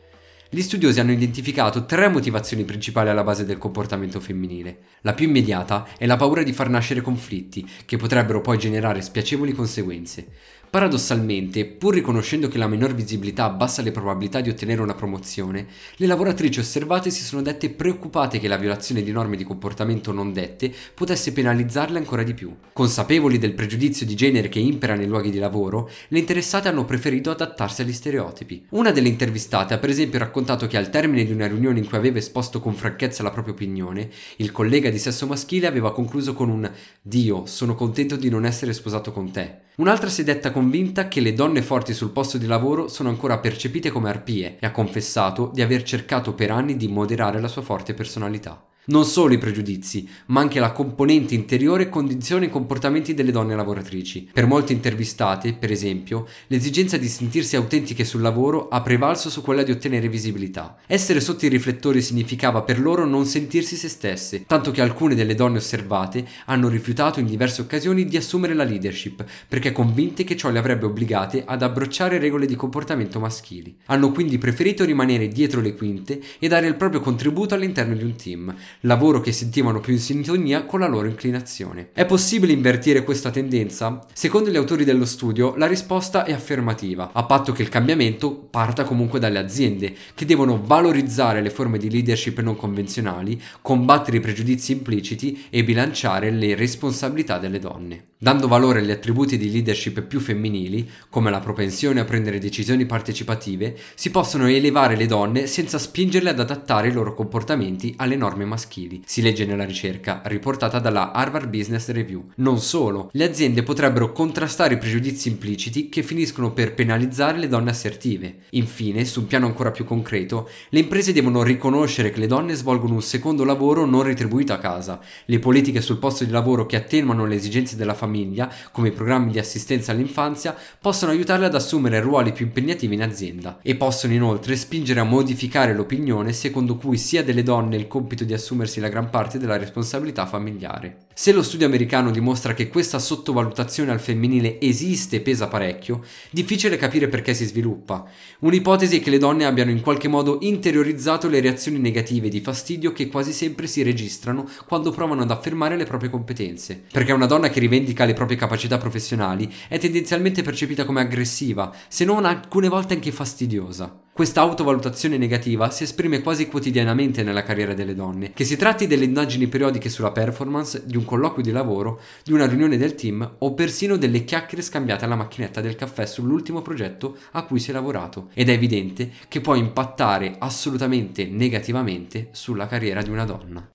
Gli 0.50 0.60
studiosi 0.60 0.98
hanno 0.98 1.12
identificato 1.12 1.84
tre 1.84 2.08
motivazioni 2.08 2.64
principali 2.64 3.10
alla 3.10 3.22
base 3.22 3.44
del 3.44 3.58
comportamento 3.58 4.18
femminile. 4.18 4.78
La 5.02 5.14
più 5.14 5.28
immediata 5.28 5.86
è 5.96 6.06
la 6.06 6.16
paura 6.16 6.42
di 6.42 6.52
far 6.52 6.68
nascere 6.68 7.00
conflitti, 7.00 7.64
che 7.84 7.96
potrebbero 7.96 8.40
poi 8.40 8.58
generare 8.58 9.02
spiacevoli 9.02 9.52
conseguenze. 9.52 10.26
Paradossalmente, 10.74 11.66
pur 11.66 11.94
riconoscendo 11.94 12.48
che 12.48 12.58
la 12.58 12.66
minor 12.66 12.96
visibilità 12.96 13.44
abbassa 13.44 13.80
le 13.80 13.92
probabilità 13.92 14.40
di 14.40 14.50
ottenere 14.50 14.82
una 14.82 14.96
promozione, 14.96 15.68
le 15.94 16.06
lavoratrici 16.08 16.58
osservate 16.58 17.10
si 17.10 17.22
sono 17.22 17.42
dette 17.42 17.70
preoccupate 17.70 18.40
che 18.40 18.48
la 18.48 18.56
violazione 18.56 19.04
di 19.04 19.12
norme 19.12 19.36
di 19.36 19.44
comportamento 19.44 20.10
non 20.10 20.32
dette 20.32 20.74
potesse 20.92 21.32
penalizzarle 21.32 21.96
ancora 21.96 22.24
di 22.24 22.34
più. 22.34 22.52
Consapevoli 22.72 23.38
del 23.38 23.54
pregiudizio 23.54 24.04
di 24.04 24.16
genere 24.16 24.48
che 24.48 24.58
impera 24.58 24.96
nei 24.96 25.06
luoghi 25.06 25.30
di 25.30 25.38
lavoro, 25.38 25.88
le 26.08 26.18
interessate 26.18 26.66
hanno 26.66 26.84
preferito 26.84 27.30
adattarsi 27.30 27.82
agli 27.82 27.92
stereotipi. 27.92 28.66
Una 28.70 28.90
delle 28.90 29.06
intervistate 29.06 29.74
ha 29.74 29.78
per 29.78 29.90
esempio 29.90 30.18
raccontato 30.18 30.66
che 30.66 30.76
al 30.76 30.90
termine 30.90 31.24
di 31.24 31.30
una 31.30 31.46
riunione 31.46 31.78
in 31.78 31.86
cui 31.86 31.98
aveva 31.98 32.18
esposto 32.18 32.58
con 32.58 32.74
franchezza 32.74 33.22
la 33.22 33.30
propria 33.30 33.54
opinione, 33.54 34.10
il 34.38 34.50
collega 34.50 34.90
di 34.90 34.98
sesso 34.98 35.28
maschile 35.28 35.68
aveva 35.68 35.92
concluso 35.92 36.34
con 36.34 36.50
un 36.50 36.68
Dio, 37.00 37.46
sono 37.46 37.76
contento 37.76 38.16
di 38.16 38.28
non 38.28 38.44
essere 38.44 38.72
sposato 38.72 39.12
con 39.12 39.30
te. 39.30 39.62
Un'altra 39.76 40.08
si 40.08 40.20
è 40.20 40.24
detta 40.24 40.52
convinta 40.52 41.08
che 41.08 41.20
le 41.20 41.32
donne 41.32 41.60
forti 41.60 41.94
sul 41.94 42.12
posto 42.12 42.38
di 42.38 42.46
lavoro 42.46 42.86
sono 42.86 43.08
ancora 43.08 43.40
percepite 43.40 43.90
come 43.90 44.08
arpie 44.08 44.56
e 44.60 44.66
ha 44.66 44.70
confessato 44.70 45.50
di 45.52 45.62
aver 45.62 45.82
cercato 45.82 46.32
per 46.32 46.52
anni 46.52 46.76
di 46.76 46.86
moderare 46.86 47.40
la 47.40 47.48
sua 47.48 47.62
forte 47.62 47.92
personalità. 47.92 48.64
Non 48.86 49.06
solo 49.06 49.32
i 49.32 49.38
pregiudizi, 49.38 50.06
ma 50.26 50.42
anche 50.42 50.60
la 50.60 50.72
componente 50.72 51.34
interiore 51.34 51.88
condiziona 51.88 52.44
i 52.44 52.50
comportamenti 52.50 53.14
delle 53.14 53.30
donne 53.30 53.56
lavoratrici. 53.56 54.28
Per 54.30 54.46
molte 54.46 54.74
intervistate, 54.74 55.54
per 55.54 55.70
esempio, 55.70 56.26
l'esigenza 56.48 56.98
di 56.98 57.08
sentirsi 57.08 57.56
autentiche 57.56 58.04
sul 58.04 58.20
lavoro 58.20 58.68
ha 58.68 58.82
prevalso 58.82 59.30
su 59.30 59.40
quella 59.40 59.62
di 59.62 59.70
ottenere 59.70 60.10
visibilità. 60.10 60.76
Essere 60.86 61.20
sotto 61.20 61.46
i 61.46 61.48
riflettori 61.48 62.02
significava 62.02 62.60
per 62.60 62.78
loro 62.78 63.06
non 63.06 63.24
sentirsi 63.24 63.76
se 63.76 63.88
stesse, 63.88 64.44
tanto 64.44 64.70
che 64.70 64.82
alcune 64.82 65.14
delle 65.14 65.34
donne 65.34 65.56
osservate 65.56 66.26
hanno 66.44 66.68
rifiutato 66.68 67.20
in 67.20 67.26
diverse 67.26 67.62
occasioni 67.62 68.04
di 68.04 68.18
assumere 68.18 68.52
la 68.52 68.64
leadership, 68.64 69.24
perché 69.48 69.72
convinte 69.72 70.24
che 70.24 70.36
ciò 70.36 70.50
le 70.50 70.58
avrebbe 70.58 70.84
obbligate 70.84 71.44
ad 71.46 71.62
abbracciare 71.62 72.18
regole 72.18 72.44
di 72.44 72.54
comportamento 72.54 73.18
maschili. 73.18 73.74
Hanno 73.86 74.12
quindi 74.12 74.36
preferito 74.36 74.84
rimanere 74.84 75.28
dietro 75.28 75.62
le 75.62 75.74
quinte 75.74 76.20
e 76.38 76.48
dare 76.48 76.66
il 76.66 76.76
proprio 76.76 77.00
contributo 77.00 77.54
all'interno 77.54 77.94
di 77.94 78.04
un 78.04 78.14
team 78.14 78.54
lavoro 78.80 79.20
che 79.20 79.32
sentivano 79.32 79.80
più 79.80 79.92
in 79.92 79.98
sintonia 79.98 80.64
con 80.64 80.80
la 80.80 80.86
loro 80.86 81.08
inclinazione. 81.08 81.90
È 81.92 82.04
possibile 82.04 82.52
invertire 82.52 83.04
questa 83.04 83.30
tendenza? 83.30 84.04
Secondo 84.12 84.50
gli 84.50 84.56
autori 84.56 84.84
dello 84.84 85.04
studio, 85.04 85.54
la 85.56 85.66
risposta 85.66 86.24
è 86.24 86.32
affermativa, 86.32 87.10
a 87.12 87.24
patto 87.24 87.52
che 87.52 87.62
il 87.62 87.68
cambiamento 87.68 88.32
parta 88.32 88.84
comunque 88.84 89.18
dalle 89.18 89.38
aziende, 89.38 89.94
che 90.14 90.24
devono 90.24 90.60
valorizzare 90.62 91.40
le 91.40 91.50
forme 91.50 91.78
di 91.78 91.90
leadership 91.90 92.40
non 92.40 92.56
convenzionali, 92.56 93.40
combattere 93.62 94.18
i 94.18 94.20
pregiudizi 94.20 94.72
impliciti 94.72 95.46
e 95.50 95.64
bilanciare 95.64 96.30
le 96.30 96.54
responsabilità 96.54 97.38
delle 97.38 97.58
donne. 97.58 98.06
Dando 98.24 98.48
valore 98.48 98.78
agli 98.78 98.90
attributi 98.90 99.36
di 99.36 99.50
leadership 99.50 100.00
più 100.00 100.18
femminili, 100.18 100.88
come 101.10 101.30
la 101.30 101.40
propensione 101.40 102.00
a 102.00 102.04
prendere 102.04 102.38
decisioni 102.38 102.86
partecipative, 102.86 103.76
si 103.94 104.10
possono 104.10 104.48
elevare 104.48 104.96
le 104.96 105.04
donne 105.04 105.46
senza 105.46 105.78
spingerle 105.78 106.30
ad 106.30 106.40
adattare 106.40 106.88
i 106.88 106.92
loro 106.92 107.12
comportamenti 107.12 107.92
alle 107.98 108.16
norme 108.16 108.46
maschili. 108.46 108.63
Si 109.04 109.22
legge 109.22 109.44
nella 109.44 109.64
ricerca 109.64 110.22
riportata 110.24 110.78
dalla 110.78 111.12
Harvard 111.12 111.48
Business 111.48 111.88
Review. 111.88 112.30
Non 112.36 112.58
solo, 112.58 113.10
le 113.12 113.24
aziende 113.24 113.62
potrebbero 113.62 114.12
contrastare 114.12 114.74
i 114.74 114.78
pregiudizi 114.78 115.28
impliciti 115.28 115.88
che 115.88 116.02
finiscono 116.02 116.52
per 116.52 116.74
penalizzare 116.74 117.38
le 117.38 117.48
donne 117.48 117.70
assertive. 117.70 118.38
Infine, 118.50 119.04
su 119.04 119.20
un 119.20 119.26
piano 119.26 119.46
ancora 119.46 119.70
più 119.70 119.84
concreto, 119.84 120.48
le 120.70 120.80
imprese 120.80 121.12
devono 121.12 121.42
riconoscere 121.42 122.10
che 122.10 122.20
le 122.20 122.26
donne 122.26 122.54
svolgono 122.54 122.94
un 122.94 123.02
secondo 123.02 123.44
lavoro 123.44 123.84
non 123.84 124.02
retribuito 124.02 124.52
a 124.52 124.58
casa. 124.58 125.00
Le 125.26 125.38
politiche 125.38 125.80
sul 125.80 125.98
posto 125.98 126.24
di 126.24 126.30
lavoro 126.30 126.66
che 126.66 126.76
attenuano 126.76 127.26
le 127.26 127.34
esigenze 127.34 127.76
della 127.76 127.94
famiglia 127.94 128.52
come 128.72 128.88
i 128.88 128.92
programmi 128.92 129.32
di 129.32 129.38
assistenza 129.38 129.92
all'infanzia, 129.92 130.56
possono 130.80 131.12
aiutarle 131.12 131.46
ad 131.46 131.54
assumere 131.54 132.00
ruoli 132.00 132.32
più 132.32 132.46
impegnativi 132.46 132.94
in 132.94 133.02
azienda 133.02 133.58
e 133.62 133.76
possono 133.76 134.12
inoltre 134.12 134.56
spingere 134.56 135.00
a 135.00 135.04
modificare 135.04 135.74
l'opinione 135.74 136.32
secondo 136.32 136.76
cui 136.76 136.98
sia 136.98 137.22
delle 137.22 137.42
donne 137.42 137.76
il 137.76 137.86
compito 137.86 138.24
di 138.24 138.32
assumersi 138.54 138.78
la 138.78 138.88
gran 138.88 139.10
parte 139.10 139.38
della 139.38 139.56
responsabilità 139.56 140.26
familiare. 140.26 141.03
Se 141.16 141.30
lo 141.30 141.44
studio 141.44 141.66
americano 141.66 142.10
dimostra 142.10 142.54
che 142.54 142.68
questa 142.68 142.98
sottovalutazione 142.98 143.92
al 143.92 144.00
femminile 144.00 144.60
esiste 144.60 145.16
e 145.16 145.20
pesa 145.20 145.46
parecchio, 145.46 146.02
difficile 146.30 146.76
capire 146.76 147.06
perché 147.06 147.34
si 147.34 147.44
sviluppa. 147.44 148.04
Un'ipotesi 148.40 148.98
è 148.98 149.00
che 149.00 149.10
le 149.10 149.18
donne 149.18 149.44
abbiano 149.44 149.70
in 149.70 149.80
qualche 149.80 150.08
modo 150.08 150.38
interiorizzato 150.40 151.28
le 151.28 151.38
reazioni 151.38 151.78
negative 151.78 152.28
di 152.28 152.40
fastidio 152.40 152.90
che 152.90 153.06
quasi 153.06 153.32
sempre 153.32 153.68
si 153.68 153.84
registrano 153.84 154.48
quando 154.66 154.90
provano 154.90 155.22
ad 155.22 155.30
affermare 155.30 155.76
le 155.76 155.84
proprie 155.84 156.10
competenze. 156.10 156.82
Perché 156.90 157.12
una 157.12 157.26
donna 157.26 157.48
che 157.48 157.60
rivendica 157.60 158.04
le 158.04 158.12
proprie 158.12 158.36
capacità 158.36 158.76
professionali 158.76 159.48
è 159.68 159.78
tendenzialmente 159.78 160.42
percepita 160.42 160.84
come 160.84 161.00
aggressiva, 161.00 161.72
se 161.86 162.04
non 162.04 162.24
alcune 162.24 162.66
volte 162.66 162.94
anche 162.94 163.12
fastidiosa. 163.12 164.00
Questa 164.14 164.42
autovalutazione 164.42 165.16
negativa 165.16 165.70
si 165.70 165.82
esprime 165.82 166.22
quasi 166.22 166.46
quotidianamente 166.46 167.24
nella 167.24 167.42
carriera 167.42 167.74
delle 167.74 167.96
donne, 167.96 168.32
che 168.32 168.44
si 168.44 168.56
tratti 168.56 168.86
delle 168.86 169.06
indagini 169.06 169.48
periodiche 169.48 169.88
sulla 169.88 170.12
performance, 170.12 170.84
di 170.86 170.96
un 171.04 171.10
colloquio 171.10 171.44
di 171.44 171.50
lavoro, 171.50 172.00
di 172.24 172.32
una 172.32 172.46
riunione 172.46 172.78
del 172.78 172.94
team 172.94 173.36
o 173.38 173.52
persino 173.52 173.96
delle 173.96 174.24
chiacchiere 174.24 174.62
scambiate 174.62 175.04
alla 175.04 175.14
macchinetta 175.14 175.60
del 175.60 175.76
caffè 175.76 176.06
sull'ultimo 176.06 176.62
progetto 176.62 177.18
a 177.32 177.44
cui 177.44 177.60
si 177.60 177.70
è 177.70 177.72
lavorato. 177.74 178.30
Ed 178.32 178.48
è 178.48 178.52
evidente 178.52 179.12
che 179.28 179.40
può 179.40 179.54
impattare 179.54 180.36
assolutamente 180.38 181.26
negativamente 181.26 182.30
sulla 182.32 182.66
carriera 182.66 183.02
di 183.02 183.10
una 183.10 183.24
donna. 183.24 183.68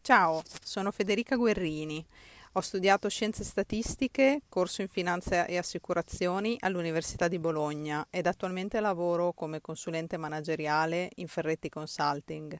Ciao, 0.00 0.42
sono 0.62 0.90
Federica 0.90 1.36
Guerrini. 1.36 2.04
Ho 2.52 2.60
studiato 2.60 3.08
scienze 3.08 3.44
statistiche, 3.44 4.42
corso 4.48 4.80
in 4.80 4.88
finanza 4.88 5.44
e 5.44 5.58
assicurazioni 5.58 6.56
all'Università 6.60 7.28
di 7.28 7.38
Bologna 7.38 8.06
ed 8.08 8.26
attualmente 8.26 8.80
lavoro 8.80 9.32
come 9.32 9.60
consulente 9.60 10.16
manageriale 10.16 11.10
in 11.16 11.28
Ferretti 11.28 11.68
Consulting. 11.68 12.58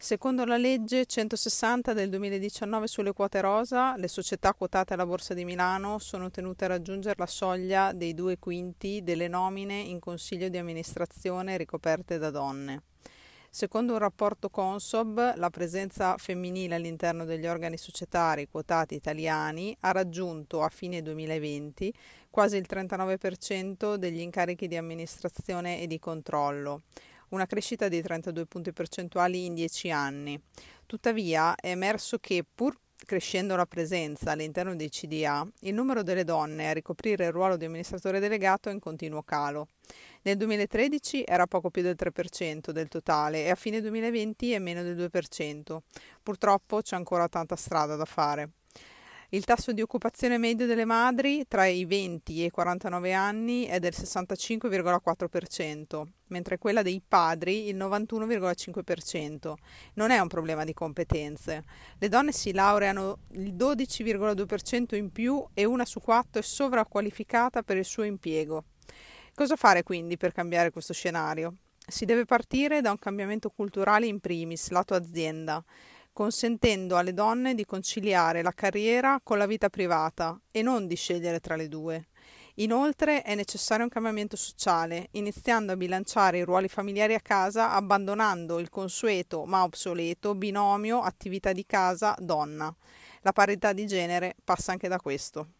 Secondo 0.00 0.44
la 0.44 0.56
legge 0.56 1.06
160 1.06 1.92
del 1.92 2.08
2019 2.08 2.86
sulle 2.86 3.12
quote 3.12 3.40
rosa, 3.40 3.96
le 3.96 4.06
società 4.06 4.54
quotate 4.54 4.94
alla 4.94 5.04
Borsa 5.04 5.34
di 5.34 5.44
Milano 5.44 5.98
sono 5.98 6.30
tenute 6.30 6.66
a 6.66 6.68
raggiungere 6.68 7.16
la 7.18 7.26
soglia 7.26 7.92
dei 7.92 8.14
due 8.14 8.38
quinti 8.38 9.02
delle 9.02 9.26
nomine 9.26 9.74
in 9.74 9.98
consiglio 9.98 10.48
di 10.50 10.56
amministrazione 10.56 11.56
ricoperte 11.56 12.16
da 12.16 12.30
donne. 12.30 12.82
Secondo 13.50 13.94
un 13.94 13.98
rapporto 13.98 14.50
Consob, 14.50 15.34
la 15.34 15.50
presenza 15.50 16.16
femminile 16.16 16.76
all'interno 16.76 17.24
degli 17.24 17.48
organi 17.48 17.76
societari 17.76 18.46
quotati 18.48 18.94
italiani 18.94 19.76
ha 19.80 19.90
raggiunto 19.90 20.62
a 20.62 20.68
fine 20.68 21.02
2020 21.02 21.92
quasi 22.30 22.56
il 22.56 22.66
39% 22.70 23.96
degli 23.96 24.20
incarichi 24.20 24.68
di 24.68 24.76
amministrazione 24.76 25.80
e 25.80 25.88
di 25.88 25.98
controllo, 25.98 26.82
una 27.30 27.46
crescita 27.46 27.88
di 27.88 28.00
32 28.00 28.46
punti 28.46 28.72
percentuali 28.72 29.44
in 29.44 29.54
10 29.54 29.90
anni. 29.90 30.40
Tuttavia 30.86 31.54
è 31.54 31.68
emerso 31.68 32.18
che 32.18 32.44
pur 32.54 32.76
crescendo 33.04 33.56
la 33.56 33.66
presenza 33.66 34.32
all'interno 34.32 34.74
dei 34.74 34.88
CDA, 34.88 35.46
il 35.60 35.74
numero 35.74 36.02
delle 36.02 36.24
donne 36.24 36.68
a 36.68 36.72
ricoprire 36.72 37.26
il 37.26 37.32
ruolo 37.32 37.56
di 37.56 37.64
amministratore 37.64 38.18
delegato 38.18 38.68
è 38.68 38.72
in 38.72 38.80
continuo 38.80 39.22
calo. 39.22 39.68
Nel 40.22 40.36
2013 40.36 41.24
era 41.26 41.46
poco 41.46 41.70
più 41.70 41.82
del 41.82 41.96
3% 41.98 42.70
del 42.70 42.88
totale 42.88 43.44
e 43.44 43.50
a 43.50 43.54
fine 43.54 43.80
2020 43.80 44.52
è 44.52 44.58
meno 44.58 44.82
del 44.82 44.96
2%. 44.96 45.78
Purtroppo 46.22 46.80
c'è 46.82 46.96
ancora 46.96 47.28
tanta 47.28 47.56
strada 47.56 47.96
da 47.96 48.04
fare. 48.04 48.50
Il 49.30 49.44
tasso 49.44 49.72
di 49.72 49.82
occupazione 49.82 50.38
medio 50.38 50.64
delle 50.64 50.86
madri 50.86 51.44
tra 51.46 51.66
i 51.66 51.84
20 51.84 52.40
e 52.40 52.46
i 52.46 52.50
49 52.50 53.12
anni 53.12 53.64
è 53.64 53.78
del 53.78 53.92
65,4%, 53.94 56.02
mentre 56.28 56.56
quella 56.56 56.80
dei 56.80 57.02
padri 57.06 57.68
il 57.68 57.76
91,5%. 57.76 59.52
Non 59.96 60.12
è 60.12 60.18
un 60.18 60.28
problema 60.28 60.64
di 60.64 60.72
competenze. 60.72 61.62
Le 61.98 62.08
donne 62.08 62.32
si 62.32 62.54
laureano 62.54 63.18
il 63.32 63.52
12,2% 63.52 64.94
in 64.94 65.12
più 65.12 65.46
e 65.52 65.66
una 65.66 65.84
su 65.84 66.00
quattro 66.00 66.40
è 66.40 66.42
sovraqualificata 66.42 67.62
per 67.62 67.76
il 67.76 67.84
suo 67.84 68.04
impiego. 68.04 68.64
Cosa 69.34 69.56
fare 69.56 69.82
quindi 69.82 70.16
per 70.16 70.32
cambiare 70.32 70.70
questo 70.70 70.94
scenario? 70.94 71.56
Si 71.86 72.06
deve 72.06 72.24
partire 72.24 72.80
da 72.80 72.92
un 72.92 72.98
cambiamento 72.98 73.50
culturale 73.50 74.06
in 74.06 74.20
primis, 74.20 74.70
lato 74.70 74.94
azienda 74.94 75.62
consentendo 76.18 76.96
alle 76.96 77.14
donne 77.14 77.54
di 77.54 77.64
conciliare 77.64 78.42
la 78.42 78.50
carriera 78.50 79.20
con 79.22 79.38
la 79.38 79.46
vita 79.46 79.68
privata 79.68 80.36
e 80.50 80.62
non 80.62 80.88
di 80.88 80.96
scegliere 80.96 81.38
tra 81.38 81.54
le 81.54 81.68
due. 81.68 82.08
Inoltre 82.56 83.22
è 83.22 83.36
necessario 83.36 83.84
un 83.84 83.88
cambiamento 83.88 84.34
sociale, 84.34 85.10
iniziando 85.12 85.70
a 85.70 85.76
bilanciare 85.76 86.38
i 86.38 86.42
ruoli 86.42 86.66
familiari 86.66 87.14
a 87.14 87.20
casa 87.20 87.70
abbandonando 87.70 88.58
il 88.58 88.68
consueto 88.68 89.44
ma 89.44 89.62
obsoleto 89.62 90.34
binomio 90.34 91.02
attività 91.02 91.52
di 91.52 91.64
casa 91.64 92.16
donna. 92.18 92.74
La 93.20 93.30
parità 93.30 93.72
di 93.72 93.86
genere 93.86 94.34
passa 94.42 94.72
anche 94.72 94.88
da 94.88 94.98
questo. 94.98 95.57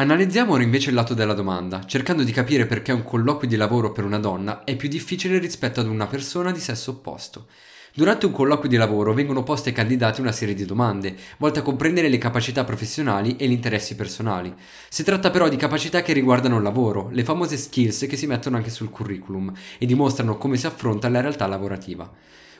Analizziamo 0.00 0.54
ora 0.54 0.62
invece 0.62 0.88
il 0.88 0.94
lato 0.94 1.12
della 1.12 1.34
domanda, 1.34 1.84
cercando 1.84 2.22
di 2.22 2.32
capire 2.32 2.64
perché 2.64 2.90
un 2.90 3.04
colloquio 3.04 3.46
di 3.46 3.56
lavoro 3.56 3.92
per 3.92 4.04
una 4.04 4.18
donna 4.18 4.64
è 4.64 4.74
più 4.74 4.88
difficile 4.88 5.36
rispetto 5.38 5.80
ad 5.80 5.88
una 5.88 6.06
persona 6.06 6.52
di 6.52 6.58
sesso 6.58 6.92
opposto. 6.92 7.48
Durante 7.92 8.24
un 8.24 8.32
colloquio 8.32 8.70
di 8.70 8.78
lavoro 8.78 9.12
vengono 9.12 9.42
poste 9.42 9.68
ai 9.68 9.74
candidati 9.74 10.22
una 10.22 10.32
serie 10.32 10.54
di 10.54 10.64
domande, 10.64 11.14
volte 11.36 11.58
a 11.58 11.62
comprendere 11.62 12.08
le 12.08 12.16
capacità 12.16 12.64
professionali 12.64 13.36
e 13.36 13.46
gli 13.46 13.52
interessi 13.52 13.94
personali. 13.94 14.54
Si 14.88 15.04
tratta 15.04 15.28
però 15.28 15.50
di 15.50 15.56
capacità 15.56 16.00
che 16.00 16.14
riguardano 16.14 16.56
il 16.56 16.62
lavoro, 16.62 17.10
le 17.12 17.22
famose 17.22 17.58
skills 17.58 18.06
che 18.08 18.16
si 18.16 18.26
mettono 18.26 18.56
anche 18.56 18.70
sul 18.70 18.88
curriculum 18.88 19.52
e 19.76 19.84
dimostrano 19.84 20.38
come 20.38 20.56
si 20.56 20.66
affronta 20.66 21.10
la 21.10 21.20
realtà 21.20 21.46
lavorativa. 21.46 22.10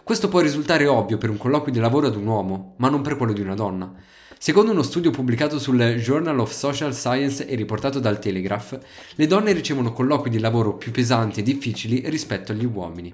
Questo 0.03 0.29
può 0.29 0.41
risultare 0.41 0.87
ovvio 0.87 1.19
per 1.19 1.31
un 1.31 1.37
colloquio 1.37 1.73
di 1.73 1.79
lavoro 1.79 2.07
ad 2.09 2.17
un 2.17 2.27
uomo, 2.27 2.75
ma 2.79 2.89
non 2.89 3.03
per 3.03 3.17
quello 3.17 3.33
di 3.33 3.41
una 3.41 3.55
donna. 3.55 3.93
Secondo 4.39 4.73
uno 4.73 4.83
studio 4.83 5.11
pubblicato 5.11 5.59
sul 5.59 5.79
Journal 5.99 6.39
of 6.41 6.51
Social 6.51 6.95
Science 6.95 7.47
e 7.47 7.55
riportato 7.55 8.01
dal 8.01 8.19
Telegraph, 8.19 8.79
le 9.15 9.27
donne 9.27 9.53
ricevono 9.53 9.93
colloqui 9.93 10.31
di 10.31 10.39
lavoro 10.39 10.77
più 10.77 10.91
pesanti 10.91 11.41
e 11.41 11.43
difficili 11.43 12.03
rispetto 12.07 12.53
agli 12.53 12.65
uomini. 12.65 13.13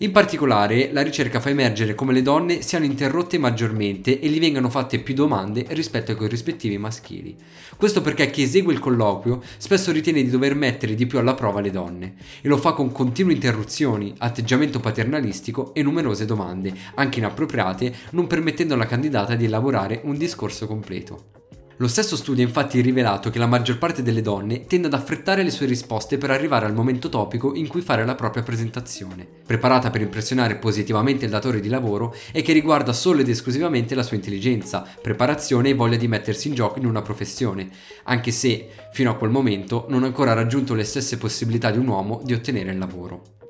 In 0.00 0.12
particolare, 0.12 0.92
la 0.92 1.00
ricerca 1.00 1.40
fa 1.40 1.48
emergere 1.48 1.94
come 1.94 2.12
le 2.12 2.20
donne 2.20 2.60
siano 2.60 2.84
interrotte 2.84 3.38
maggiormente 3.38 4.20
e 4.20 4.28
gli 4.28 4.38
vengano 4.38 4.68
fatte 4.68 4.98
più 4.98 5.14
domande 5.14 5.64
rispetto 5.70 6.10
ai 6.10 6.18
corrispettivi 6.18 6.76
maschili. 6.76 7.34
Questo 7.78 8.02
perché 8.02 8.28
chi 8.28 8.42
esegue 8.42 8.74
il 8.74 8.78
colloquio 8.78 9.40
spesso 9.56 9.92
ritiene 9.92 10.22
di 10.22 10.28
dover 10.28 10.54
mettere 10.54 10.94
di 10.94 11.06
più 11.06 11.18
alla 11.18 11.32
prova 11.32 11.62
le 11.62 11.70
donne 11.70 12.16
e 12.42 12.48
lo 12.48 12.58
fa 12.58 12.74
con 12.74 12.92
continue 12.92 13.32
interruzioni, 13.32 14.12
atteggiamento 14.18 14.80
paternalistico 14.80 15.72
e 15.72 15.82
numerose 15.82 16.26
domande, 16.26 16.74
anche 16.96 17.18
inappropriate, 17.18 17.94
non 18.10 18.26
permettendo 18.26 18.74
alla 18.74 18.84
candidata 18.84 19.34
di 19.34 19.46
elaborare 19.46 20.02
un 20.04 20.18
discorso 20.18 20.66
completo. 20.66 21.35
Lo 21.78 21.88
stesso 21.88 22.16
studio 22.16 22.42
ha 22.42 22.46
infatti 22.46 22.80
rivelato 22.80 23.28
che 23.28 23.38
la 23.38 23.46
maggior 23.46 23.76
parte 23.76 24.02
delle 24.02 24.22
donne 24.22 24.64
tende 24.64 24.86
ad 24.86 24.94
affrettare 24.94 25.42
le 25.42 25.50
sue 25.50 25.66
risposte 25.66 26.16
per 26.16 26.30
arrivare 26.30 26.64
al 26.64 26.72
momento 26.72 27.10
topico 27.10 27.54
in 27.54 27.68
cui 27.68 27.82
fare 27.82 28.06
la 28.06 28.14
propria 28.14 28.42
presentazione, 28.42 29.26
preparata 29.44 29.90
per 29.90 30.00
impressionare 30.00 30.56
positivamente 30.56 31.26
il 31.26 31.30
datore 31.30 31.60
di 31.60 31.68
lavoro 31.68 32.14
e 32.32 32.40
che 32.40 32.54
riguarda 32.54 32.94
solo 32.94 33.20
ed 33.20 33.28
esclusivamente 33.28 33.94
la 33.94 34.02
sua 34.02 34.16
intelligenza, 34.16 34.86
preparazione 35.02 35.68
e 35.68 35.74
voglia 35.74 35.98
di 35.98 36.08
mettersi 36.08 36.48
in 36.48 36.54
gioco 36.54 36.78
in 36.78 36.86
una 36.86 37.02
professione, 37.02 37.68
anche 38.04 38.30
se, 38.30 38.68
fino 38.92 39.10
a 39.10 39.16
quel 39.16 39.30
momento, 39.30 39.84
non 39.90 40.02
ha 40.02 40.06
ancora 40.06 40.32
raggiunto 40.32 40.72
le 40.72 40.84
stesse 40.84 41.18
possibilità 41.18 41.70
di 41.70 41.76
un 41.76 41.88
uomo 41.88 42.22
di 42.24 42.32
ottenere 42.32 42.70
il 42.70 42.78
lavoro. 42.78 43.45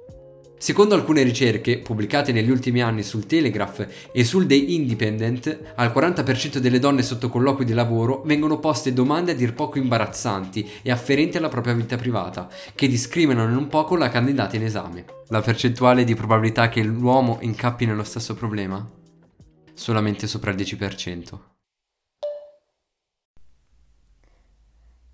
Secondo 0.59 0.95
alcune 0.95 1.23
ricerche 1.23 1.79
pubblicate 1.79 2.33
negli 2.33 2.51
ultimi 2.51 2.81
anni 2.81 3.03
sul 3.03 3.27
Telegraph 3.27 4.09
e 4.11 4.25
sul 4.25 4.47
The 4.47 4.55
Independent, 4.55 5.73
al 5.75 5.93
40% 5.95 6.57
delle 6.57 6.79
donne 6.79 7.03
sotto 7.03 7.29
colloqui 7.29 7.67
di 7.67 7.75
lavoro 7.75 8.23
vengono 8.25 8.59
poste 8.59 8.95
domande 8.95 9.33
a 9.33 9.35
dir 9.35 9.53
poco 9.53 9.77
imbarazzanti 9.79 10.69
e 10.81 10.91
afferenti 10.91 11.37
alla 11.37 11.51
propria 11.51 11.75
vita 11.75 11.97
privata, 11.97 12.49
che 12.75 12.89
discriminano 12.89 13.53
non 13.53 13.69
poco 13.69 13.97
la 13.97 14.09
candidata 14.09 14.57
in 14.57 14.65
esame. 14.65 15.05
La 15.29 15.43
percentuale 15.43 16.05
di 16.05 16.15
probabilità 16.15 16.71
che 16.71 16.83
l'uomo 16.83 17.39
incappi 17.43 17.85
nello 17.85 18.05
stesso 18.05 18.35
problema? 18.35 18.85
Solamente 19.75 20.27
sopra 20.27 20.53
il 20.53 20.57
10%. 20.57 21.56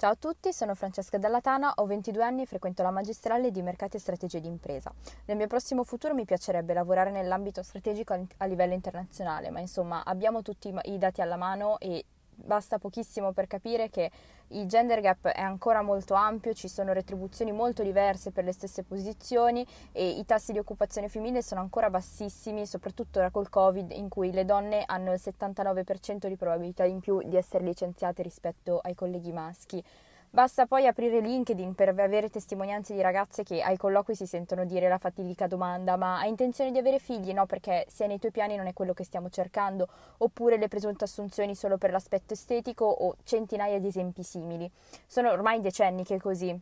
Ciao 0.02 0.10
a 0.10 0.16
tutti, 0.16 0.52
sono 0.52 0.74
Francesca 0.74 1.16
Dallatana, 1.16 1.74
ho 1.76 1.86
22 1.86 2.24
anni 2.24 2.42
e 2.42 2.46
frequento 2.46 2.82
la 2.82 2.90
magistrale 2.90 3.52
di 3.52 3.62
mercati 3.62 3.98
e 3.98 4.00
strategie 4.00 4.40
di 4.40 4.48
impresa. 4.48 4.92
Nel 5.26 5.36
mio 5.36 5.46
prossimo 5.46 5.84
futuro 5.84 6.12
mi 6.12 6.24
piacerebbe 6.24 6.74
lavorare 6.74 7.12
nell'ambito 7.12 7.62
strategico 7.62 8.12
a 8.38 8.44
livello 8.46 8.74
internazionale, 8.74 9.50
ma 9.50 9.60
insomma 9.60 10.02
abbiamo 10.04 10.42
tutti 10.42 10.74
i 10.86 10.98
dati 10.98 11.20
alla 11.20 11.36
mano 11.36 11.78
e 11.78 12.04
basta 12.34 12.78
pochissimo 12.78 13.30
per 13.30 13.46
capire 13.46 13.90
che 13.90 14.10
il 14.52 14.66
gender 14.66 15.00
gap 15.00 15.28
è 15.28 15.40
ancora 15.40 15.82
molto 15.82 16.14
ampio, 16.14 16.52
ci 16.52 16.68
sono 16.68 16.92
retribuzioni 16.92 17.52
molto 17.52 17.82
diverse 17.82 18.30
per 18.30 18.44
le 18.44 18.52
stesse 18.52 18.82
posizioni 18.82 19.66
e 19.92 20.08
i 20.08 20.24
tassi 20.24 20.52
di 20.52 20.58
occupazione 20.58 21.08
femminile 21.08 21.42
sono 21.42 21.60
ancora 21.60 21.90
bassissimi, 21.90 22.66
soprattutto 22.66 23.18
ora 23.18 23.30
col 23.30 23.48
Covid 23.48 23.92
in 23.92 24.08
cui 24.08 24.32
le 24.32 24.44
donne 24.44 24.84
hanno 24.86 25.12
il 25.12 25.20
79% 25.22 26.26
di 26.26 26.36
probabilità 26.36 26.84
in 26.84 27.00
più 27.00 27.20
di 27.24 27.36
essere 27.36 27.64
licenziate 27.64 28.22
rispetto 28.22 28.78
ai 28.78 28.94
colleghi 28.94 29.32
maschi. 29.32 29.82
Basta 30.34 30.64
poi 30.64 30.86
aprire 30.86 31.20
LinkedIn 31.20 31.74
per 31.74 31.90
avere 31.90 32.30
testimonianze 32.30 32.94
di 32.94 33.02
ragazze 33.02 33.42
che 33.42 33.60
ai 33.60 33.76
colloqui 33.76 34.14
si 34.14 34.24
sentono 34.24 34.64
dire 34.64 34.88
la 34.88 34.96
fatidica 34.96 35.46
domanda 35.46 35.98
ma 35.98 36.20
hai 36.20 36.30
intenzione 36.30 36.70
di 36.72 36.78
avere 36.78 36.98
figli? 36.98 37.34
No, 37.34 37.44
perché 37.44 37.84
se 37.90 38.04
è 38.04 38.06
nei 38.06 38.18
tuoi 38.18 38.32
piani 38.32 38.56
non 38.56 38.66
è 38.66 38.72
quello 38.72 38.94
che 38.94 39.04
stiamo 39.04 39.28
cercando, 39.28 39.86
oppure 40.16 40.56
le 40.56 40.68
presunte 40.68 41.04
assunzioni 41.04 41.54
solo 41.54 41.76
per 41.76 41.90
l'aspetto 41.90 42.32
estetico 42.32 42.86
o 42.86 43.16
centinaia 43.24 43.78
di 43.78 43.88
esempi 43.88 44.22
simili. 44.22 44.70
Sono 45.06 45.30
ormai 45.30 45.60
decenni 45.60 46.02
che 46.02 46.14
è 46.14 46.18
così. 46.18 46.58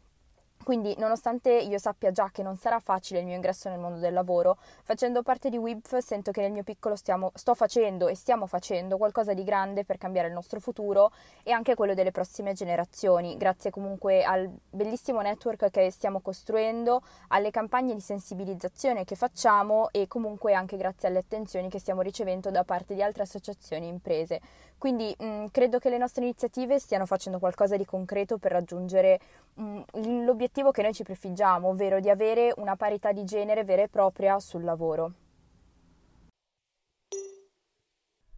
Quindi, 0.62 0.94
nonostante 0.98 1.50
io 1.50 1.78
sappia 1.78 2.10
già 2.10 2.30
che 2.30 2.42
non 2.42 2.56
sarà 2.56 2.80
facile 2.80 3.20
il 3.20 3.26
mio 3.26 3.34
ingresso 3.34 3.70
nel 3.70 3.78
mondo 3.78 3.98
del 3.98 4.12
lavoro, 4.12 4.58
facendo 4.82 5.22
parte 5.22 5.48
di 5.48 5.56
WIBF 5.56 5.96
sento 5.98 6.30
che 6.32 6.42
nel 6.42 6.52
mio 6.52 6.62
piccolo 6.62 6.96
stiamo, 6.96 7.32
sto 7.34 7.54
facendo 7.54 8.08
e 8.08 8.14
stiamo 8.14 8.46
facendo 8.46 8.98
qualcosa 8.98 9.32
di 9.32 9.42
grande 9.42 9.84
per 9.84 9.96
cambiare 9.96 10.28
il 10.28 10.34
nostro 10.34 10.60
futuro 10.60 11.12
e 11.42 11.50
anche 11.50 11.74
quello 11.74 11.94
delle 11.94 12.10
prossime 12.10 12.52
generazioni, 12.52 13.38
grazie 13.38 13.70
comunque 13.70 14.22
al 14.22 14.50
bellissimo 14.68 15.22
network 15.22 15.70
che 15.70 15.90
stiamo 15.90 16.20
costruendo, 16.20 17.02
alle 17.28 17.50
campagne 17.50 17.94
di 17.94 18.00
sensibilizzazione 18.00 19.04
che 19.04 19.16
facciamo 19.16 19.88
e 19.90 20.06
comunque 20.08 20.52
anche 20.52 20.76
grazie 20.76 21.08
alle 21.08 21.18
attenzioni 21.18 21.70
che 21.70 21.78
stiamo 21.78 22.02
ricevendo 22.02 22.50
da 22.50 22.64
parte 22.64 22.94
di 22.94 23.02
altre 23.02 23.22
associazioni 23.22 23.86
e 23.86 23.90
imprese. 23.90 24.40
Quindi 24.80 25.14
mh, 25.18 25.24
mm, 25.24 25.44
credo 25.50 25.78
che 25.78 25.90
le 25.90 25.98
nostre 25.98 26.24
iniziative 26.24 26.78
stiano 26.78 27.04
facendo 27.04 27.38
qualcosa 27.38 27.76
di 27.76 27.84
concreto 27.84 28.38
per 28.38 28.50
raggiungere 28.52 29.20
mh, 29.52 29.80
mm, 29.98 30.24
l'obiettivo 30.24 30.70
che 30.70 30.80
noi 30.80 30.94
ci 30.94 31.02
prefiggiamo, 31.02 31.68
ovvero 31.68 32.00
di 32.00 32.08
avere 32.08 32.54
una 32.56 32.76
parità 32.76 33.12
di 33.12 33.24
genere 33.24 33.62
vera 33.62 33.82
e 33.82 33.88
propria 33.88 34.40
sul 34.40 34.64
lavoro. 34.64 35.12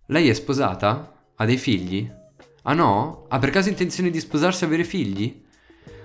Lei 0.07 0.29
è 0.29 0.33
sposata? 0.33 1.13
Ha 1.37 1.45
dei 1.45 1.59
figli? 1.59 2.11
Ah 2.63 2.75
no? 2.75 3.27
Ha 3.29 3.39
per 3.39 3.51
caso 3.51 3.69
intenzione 3.69 4.11
di 4.11 4.19
sposarsi 4.19 4.65
e 4.65 4.67
avere 4.67 4.83
figli? 4.83 5.47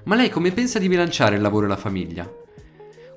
Ma 0.04 0.14
lei 0.14 0.30
come 0.30 0.52
pensa 0.52 0.78
di 0.78 0.88
bilanciare 0.88 1.38
il 1.38 1.42
lavoro 1.42 1.66
e 1.66 1.70
la 1.70 1.78
famiglia? 1.78 2.32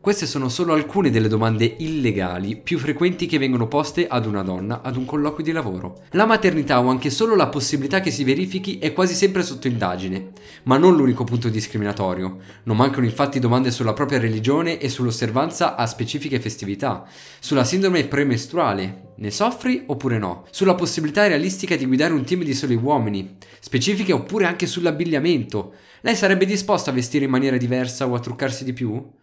Queste 0.01 0.25
sono 0.25 0.49
solo 0.49 0.73
alcune 0.73 1.11
delle 1.11 1.29
domande 1.29 1.75
illegali 1.81 2.57
più 2.57 2.79
frequenti 2.79 3.27
che 3.27 3.37
vengono 3.37 3.69
poste 3.69 4.07
ad 4.07 4.25
una 4.25 4.41
donna 4.43 4.81
ad 4.81 4.97
un 4.97 5.05
colloquio 5.05 5.45
di 5.45 5.53
lavoro. 5.53 6.05
La 6.13 6.25
maternità 6.25 6.81
o 6.81 6.89
anche 6.89 7.11
solo 7.11 7.37
la 7.37 7.49
possibilità 7.49 8.01
che 8.01 8.11
si 8.11 8.25
verifichi 8.25 8.79
è 8.79 8.95
quasi 8.95 9.13
sempre 9.13 9.43
sotto 9.43 9.69
indagine, 9.69 10.31
ma 10.63 10.79
non 10.79 10.97
l'unico 10.97 11.25
punto 11.25 11.51
discriminatorio. 11.51 12.39
Non 12.63 12.79
mancano 12.79 13.05
infatti 13.05 13.41
domande 13.41 13.71
sulla 13.71 13.93
propria 13.93 14.19
religione 14.19 14.79
e 14.79 14.89
sull'osservanza 14.89 15.77
a 15.77 15.87
specifiche 15.87 16.41
festività, 16.41 17.07
sulla 17.39 17.65
sindrome 17.65 18.05
premestruale, 18.05 19.13
ne 19.17 19.31
soffri 19.31 19.83
oppure 19.85 20.17
no? 20.17 20.47
Sulla 20.51 20.77
possibilità 20.77 21.27
realistica 21.27 21.77
di 21.77 21.85
guidare 21.85 22.15
un 22.15 22.25
team 22.25 22.43
di 22.43 22.55
soli 22.55 22.75
uomini, 22.75 23.37
specifiche 23.61 24.15
oppure 24.15 24.47
anche 24.47 24.67
sull'abbigliamento. 24.67 25.75
Lei 26.01 26.17
sarebbe 26.17 26.47
disposta 26.47 26.91
a 26.91 26.95
vestire 26.95 27.27
in 27.27 27.31
maniera 27.31 27.59
diversa 27.59 28.09
o 28.09 28.15
a 28.15 28.19
truccarsi 28.19 28.65
di 28.65 28.73
più? 28.73 29.19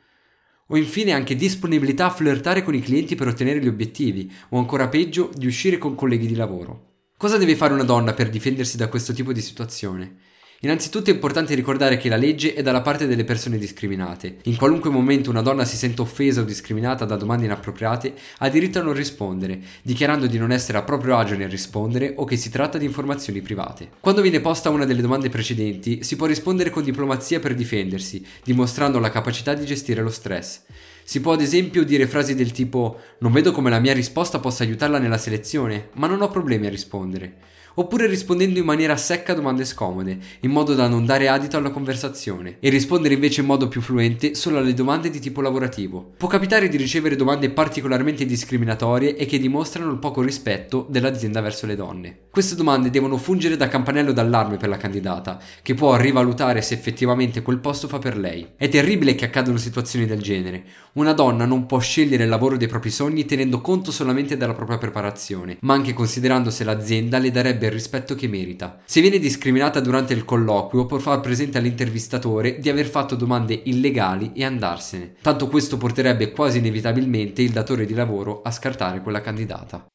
O 0.68 0.78
infine 0.78 1.14
anche 1.14 1.36
disponibilità 1.36 2.08
a 2.08 2.10
flirtare 2.12 2.64
con 2.64 2.76
i 2.76 2.82
clienti 2.82 3.16
per 3.16 3.28
ottenere 3.28 3.60
gli 3.60 3.68
obiettivi, 3.68 4.32
o 4.50 4.58
ancora 4.58 4.90
peggio, 4.90 5.32
di 5.34 5.48
uscire 5.48 5.78
con 5.78 5.96
colleghi 5.96 6.28
di 6.28 6.36
lavoro. 6.36 6.96
Cosa 7.18 7.38
deve 7.38 7.56
fare 7.56 7.74
una 7.74 7.84
donna 7.84 8.14
per 8.14 8.30
difendersi 8.30 8.78
da 8.78 8.90
questo 8.90 9.14
tipo 9.14 9.34
di 9.34 9.42
situazione? 9.42 10.18
Innanzitutto 10.62 11.12
è 11.12 11.14
importante 11.14 11.54
ricordare 11.54 11.98
che 11.98 12.10
la 12.10 12.16
legge 12.16 12.56
è 12.56 12.64
dalla 12.64 12.82
parte 12.82 13.06
delle 13.06 13.24
persone 13.24 13.60
discriminate. 13.60 14.38
In 14.46 14.56
qualunque 14.56 14.90
momento 14.90 15.30
una 15.30 15.44
donna 15.44 15.66
si 15.66 15.78
sente 15.78 16.02
offesa 16.02 16.42
o 16.42 16.46
discriminata 16.46 17.06
da 17.06 17.16
domande 17.16 17.46
inappropriate, 17.46 18.16
ha 18.40 18.50
diritto 18.50 18.80
a 18.80 18.82
non 18.82 18.94
rispondere, 18.94 19.60
dichiarando 19.84 20.26
di 20.26 20.40
non 20.40 20.52
essere 20.52 20.80
a 20.80 20.82
proprio 20.82 21.16
agio 21.16 21.36
nel 21.36 21.48
rispondere 21.48 22.14
o 22.18 22.26
che 22.26 22.38
si 22.38 22.50
tratta 22.50 22.80
di 22.80 22.86
informazioni 22.86 23.42
private. 23.42 23.90
Quando 24.00 24.24
viene 24.24 24.40
posta 24.40 24.72
una 24.72 24.86
delle 24.86 25.02
domande 25.02 25.30
precedenti, 25.30 26.04
si 26.04 26.16
può 26.16 26.26
rispondere 26.26 26.72
con 26.72 26.84
diplomazia 26.84 27.40
per 27.40 27.54
difendersi, 27.54 28.26
dimostrando 28.44 28.98
la 28.98 29.12
capacità 29.12 29.54
di 29.54 29.64
gestire 29.64 30.02
lo 30.02 30.10
stress. 30.10 30.62
Si 31.04 31.22
può 31.22 31.34
ad 31.34 31.42
esempio 31.42 31.86
dire 31.86 32.08
frasi 32.08 32.34
del 32.34 32.52
tipo 32.52 33.00
non 33.20 33.32
vedo 33.32 33.52
come 33.52 33.70
la 33.70 33.80
mia 33.80 33.94
risposta 33.94 34.40
possa 34.40 34.64
aiutarla 34.64 34.98
nella 34.98 35.20
selezione, 35.20 35.90
ma 35.94 36.08
non 36.08 36.24
ho 36.24 36.30
problemi 36.30 36.66
a 36.66 36.72
rispondere 36.72 37.56
oppure 37.80 38.08
rispondendo 38.08 38.60
in 38.60 38.66
maniera 38.66 38.98
secca 38.98 39.34
a 39.34 39.36
domande 39.36 39.66
scomode, 39.66 40.18
in 40.42 40.52
modo 40.52 40.74
da 40.74 40.88
non 40.88 41.06
dare 41.06 41.28
adito 41.28 41.58
alla 41.58 41.70
conversazione, 41.70 42.58
e 42.60 42.70
rispondere 42.70 43.14
invece 43.14 43.42
in 43.42 43.48
modo 43.48 43.68
più 43.68 43.82
fluente 43.82 44.34
solo 44.34 44.58
alle 44.58 44.74
domande 44.74 45.10
di 45.10 45.20
tipo 45.20 45.42
lavorativo. 45.42 46.14
Può 46.18 46.28
capitare 46.28 46.70
di 46.70 46.78
ricevere 46.78 47.16
domande 47.16 47.50
particolarmente 47.50 48.26
discriminatorie 48.26 49.16
e 49.16 49.26
che 49.26 49.38
dimostrano 49.38 49.92
il 49.92 50.00
poco 50.00 50.22
rispetto 50.22 50.88
dell'azienda 50.90 51.40
verso 51.42 51.66
le 51.68 51.76
donne. 51.76 52.18
Queste 52.32 52.56
domande 52.56 52.90
devono 52.90 53.18
fungere 53.18 53.58
da 53.58 53.68
campanello 53.68 54.12
d'allarme 54.12 54.58
per 54.58 54.70
la 54.70 54.78
candidata, 54.78 55.40
che 55.62 55.76
può 55.76 55.96
rivalutare 55.96 56.62
se 56.62 56.74
effettivamente 56.74 57.44
quel 57.44 57.60
posto 57.60 57.88
fa 57.88 58.00
per 58.00 58.18
lei. 58.18 58.48
È 58.56 58.70
terribile 58.70 59.14
che 59.14 59.26
accadano 59.26 59.58
situazioni 59.58 60.06
del 60.08 60.22
genere. 60.22 60.64
Una 60.94 61.14
donna 61.14 61.46
non 61.46 61.68
può 61.68 61.78
scegliere 61.80 62.24
il 62.24 62.30
lavoro 62.30 62.58
dei 62.58 62.68
propri 62.68 62.90
sogni 62.90 63.26
tenendo 63.26 63.62
conto 63.62 63.92
solamente 63.92 64.36
della 64.36 64.54
propria 64.54 64.80
preparazione, 64.80 65.58
ma 65.62 65.76
anche 65.76 65.94
considerando 65.94 66.50
se 66.50 66.64
l'azienda 66.64 67.20
le 67.20 67.30
darebbe 67.30 67.67
il 67.68 67.74
rispetto 67.74 68.16
che 68.16 68.28
merita. 68.28 68.80
Se 68.86 69.02
viene 69.02 69.20
discriminata 69.20 69.80
durante 69.80 70.14
il 70.14 70.26
colloquio, 70.26 70.86
può 70.86 70.98
far 70.98 71.20
presente 71.20 71.58
all'intervistatore 71.58 72.60
di 72.60 72.70
aver 72.70 72.88
fatto 72.88 73.16
domande 73.16 73.62
illegali 73.66 74.32
e 74.34 74.44
andarsene. 74.44 75.16
Tanto 75.22 75.48
questo 75.48 75.78
porterebbe 75.78 76.32
quasi 76.32 76.58
inevitabilmente 76.58 77.42
il 77.42 77.52
datore 77.52 77.86
di 77.86 77.94
lavoro 77.94 78.42
a 78.42 78.52
scartare 78.52 79.02
quella 79.02 79.22
candidata. 79.22 79.86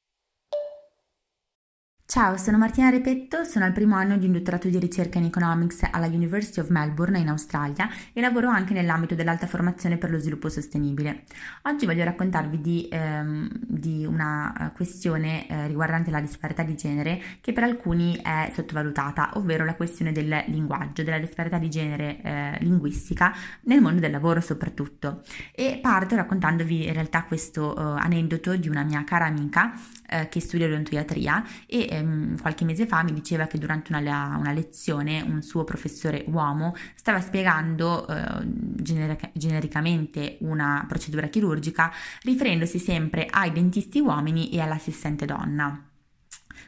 Ciao, 2.04 2.36
sono 2.36 2.58
Martina 2.58 2.90
Repetto, 2.90 3.42
sono 3.44 3.64
al 3.64 3.72
primo 3.72 3.94
anno 3.94 4.18
di 4.18 4.26
un 4.26 4.32
dottorato 4.32 4.68
di 4.68 4.78
ricerca 4.78 5.16
in 5.16 5.24
Economics 5.24 5.88
alla 5.90 6.06
University 6.06 6.60
of 6.60 6.68
Melbourne 6.68 7.18
in 7.18 7.28
Australia 7.28 7.88
e 8.12 8.20
lavoro 8.20 8.48
anche 8.48 8.74
nell'ambito 8.74 9.14
dell'alta 9.14 9.46
formazione 9.46 9.96
per 9.96 10.10
lo 10.10 10.18
sviluppo 10.18 10.50
sostenibile. 10.50 11.24
Oggi 11.62 11.86
voglio 11.86 12.04
raccontarvi 12.04 12.60
di, 12.60 12.86
ehm, 12.90 13.48
di 13.62 14.04
una 14.04 14.52
eh, 14.52 14.72
questione 14.72 15.48
eh, 15.48 15.66
riguardante 15.68 16.10
la 16.10 16.20
disparità 16.20 16.62
di 16.62 16.74
genere 16.74 17.18
che 17.40 17.54
per 17.54 17.62
alcuni 17.62 18.20
è 18.22 18.50
sottovalutata, 18.52 19.30
ovvero 19.34 19.64
la 19.64 19.74
questione 19.74 20.12
del 20.12 20.44
linguaggio, 20.48 21.02
della 21.02 21.18
disparità 21.18 21.56
di 21.56 21.70
genere 21.70 22.20
eh, 22.20 22.58
linguistica 22.60 23.32
nel 23.62 23.80
mondo 23.80 24.00
del 24.00 24.10
lavoro 24.10 24.42
soprattutto. 24.42 25.22
E 25.54 25.78
parto 25.80 26.14
raccontandovi 26.14 26.88
in 26.88 26.92
realtà 26.92 27.24
questo 27.24 27.74
eh, 27.74 28.00
aneddoto 28.02 28.54
di 28.56 28.68
una 28.68 28.82
mia 28.82 29.02
cara 29.04 29.24
amica 29.24 29.72
eh, 30.12 30.28
che 30.28 30.40
studia 30.40 30.66
odontoiatria 30.66 31.44
e 31.66 31.88
ehm, 31.90 32.40
qualche 32.40 32.64
mese 32.64 32.86
fa 32.86 33.02
mi 33.02 33.12
diceva 33.12 33.46
che 33.46 33.58
durante 33.58 33.94
una, 33.94 34.36
una, 34.38 34.52
lezione 34.52 35.22
un 35.22 35.42
suo 35.42 35.64
professore 35.64 36.24
uomo 36.28 36.74
stava 36.94 37.20
spiegando 37.20 38.06
eh, 38.06 38.42
generica, 38.44 39.30
genericamente 39.32 40.36
una 40.40 40.84
procedura 40.86 41.28
chirurgica 41.28 41.90
riferendosi 42.22 42.78
sempre 42.78 43.26
ai 43.30 43.52
dentisti 43.52 44.00
uomini 44.00 44.50
e 44.50 44.60
all'assistente 44.60 45.24
donna. 45.24 45.86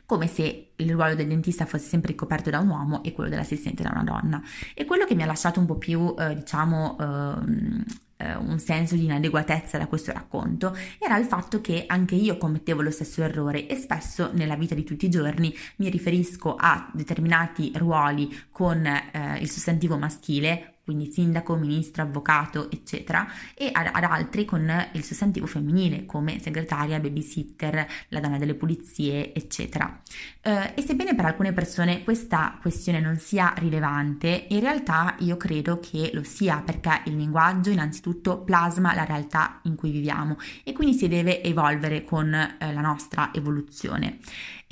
come 0.07 0.27
se 0.27 0.73
il 0.77 0.93
ruolo 0.93 1.15
del 1.15 1.29
dentista 1.29 1.67
fosse 1.67 1.87
sempre 1.87 2.11
ricoperto 2.11 2.51
da 2.51 2.59
un 2.59 2.69
uomo 2.69 3.03
e 3.03 3.13
quello 3.13 3.31
dell'assistente 3.31 3.83
da 3.83 3.91
una 3.91 4.05
donna. 4.05 4.43
E 4.75 4.85
quello 4.85 5.05
che 5.07 5.15
mi 5.15 5.23
ha 5.23 5.27
lasciato 5.27 5.61
un 5.61 5.67
po' 5.67 5.77
più, 5.77 6.15
eh, 6.19 6.35
diciamo, 6.35 6.97
ehm, 6.99 7.85
eh, 8.25 8.35
un 8.37 8.59
senso 8.59 8.95
di 8.95 9.05
inadeguatezza 9.05 9.77
da 9.77 9.87
questo 9.87 10.13
racconto 10.13 10.77
era 10.99 11.19
il 11.19 11.27
fatto 11.27 11.61
che 11.61 11.85
anche 11.87 12.15
io 12.15 12.39
commettevo 12.39 12.81
lo 12.81 12.91
stesso 12.91 13.23
errore 13.23 13.67
e 13.67 13.77
spesso 13.77 14.31
nella 14.33 14.57
vita 14.57 14.75
di 14.75 14.85
tutti 14.85 15.07
i 15.07 15.11
giorni 15.11 15.55
mi 15.77 15.91
riferisco 15.91 16.57
a 16.57 16.91
determinati 16.93 17.71
ruoli 17.75 18.35
con 18.51 18.85
eh, 18.87 19.39
il 19.41 19.51
sostantivo 19.51 19.99
maschile 19.99 20.74
quindi 20.85 21.11
sindaco, 21.11 21.57
ministro, 21.57 22.03
avvocato, 22.03 22.71
eccetera, 22.71 23.27
e 23.55 23.71
ad, 23.73 23.89
ad, 23.91 24.05
altri 24.05 24.45
con 24.45 24.71
il 24.93 25.03
sostantivo 25.03 25.47
femminile 25.47 26.05
come 26.05 26.39
segretaria, 26.41 27.01
babysitter, 27.01 27.87
la 28.09 28.21
donna 28.21 28.39
delle 28.39 28.55
pulizie, 28.55 29.33
eccetera. 29.35 30.03
Eh, 30.43 30.73
e 30.75 30.83
sebbene 30.83 31.15
per 31.15 31.25
alcune 31.25 31.53
persone 31.53 32.05
questa 32.05 32.59
questione 32.61 33.01
non 33.01 33.17
sia 33.17 33.55
rilevante, 33.57 34.47
in 34.51 34.61
realtà 34.61 35.17
io 35.21 35.37
credo 35.39 35.81
che 35.81 36.11
lo 36.13 36.23
sia 36.23 36.61
perché 36.61 37.03
il 37.07 37.17
linguaggio 37.17 37.71
innanzitutto 37.71 38.43
plasma 38.43 38.95
la 38.95 39.05
realtà 39.05 39.61
in 39.63 39.77
cui 39.77 39.91
viviamo 39.91 40.37
e 40.63 40.73
quindi 40.73 40.95
si 40.95 41.09
deve 41.09 41.43
evolvere 41.43 42.05
con 42.05 42.33
eh, 42.35 42.73
la 42.73 42.81
nostra 42.81 43.31
evoluzione. 43.33 44.19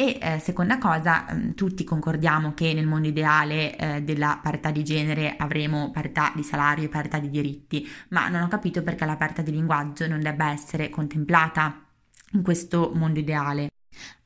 E 0.03 0.19
eh, 0.21 0.41
seconda 0.41 0.79
cosa, 0.79 1.27
mm, 1.33 1.53
tutti 1.53 1.85
concordiamo 1.85 2.55
che 2.55 2.75
nel 2.75 2.89
mondo 2.89 3.07
ideale 3.07 3.77
eh, 3.77 4.03
della 4.03 4.41
parità 4.43 4.73
di 4.73 4.83
genere 4.83 5.37
avremo 5.37 5.93
parità 5.93 6.33
di 6.35 6.43
salario 6.43 6.87
e 6.87 6.89
parità 6.89 7.21
di 7.21 7.31
diritti, 7.31 7.89
ma 8.09 8.29
non 8.29 8.43
ho 8.43 8.49
capito 8.49 8.83
perché 8.83 9.05
la 9.05 9.15
parità 9.15 9.43
di 9.43 9.53
linguaggio 9.53 10.09
non 10.09 10.19
debba 10.19 10.51
essere 10.51 10.91
contemplata 10.91 11.85
in 12.33 12.43
questo 12.43 12.91
mondo 12.93 13.21
ideale 13.21 13.72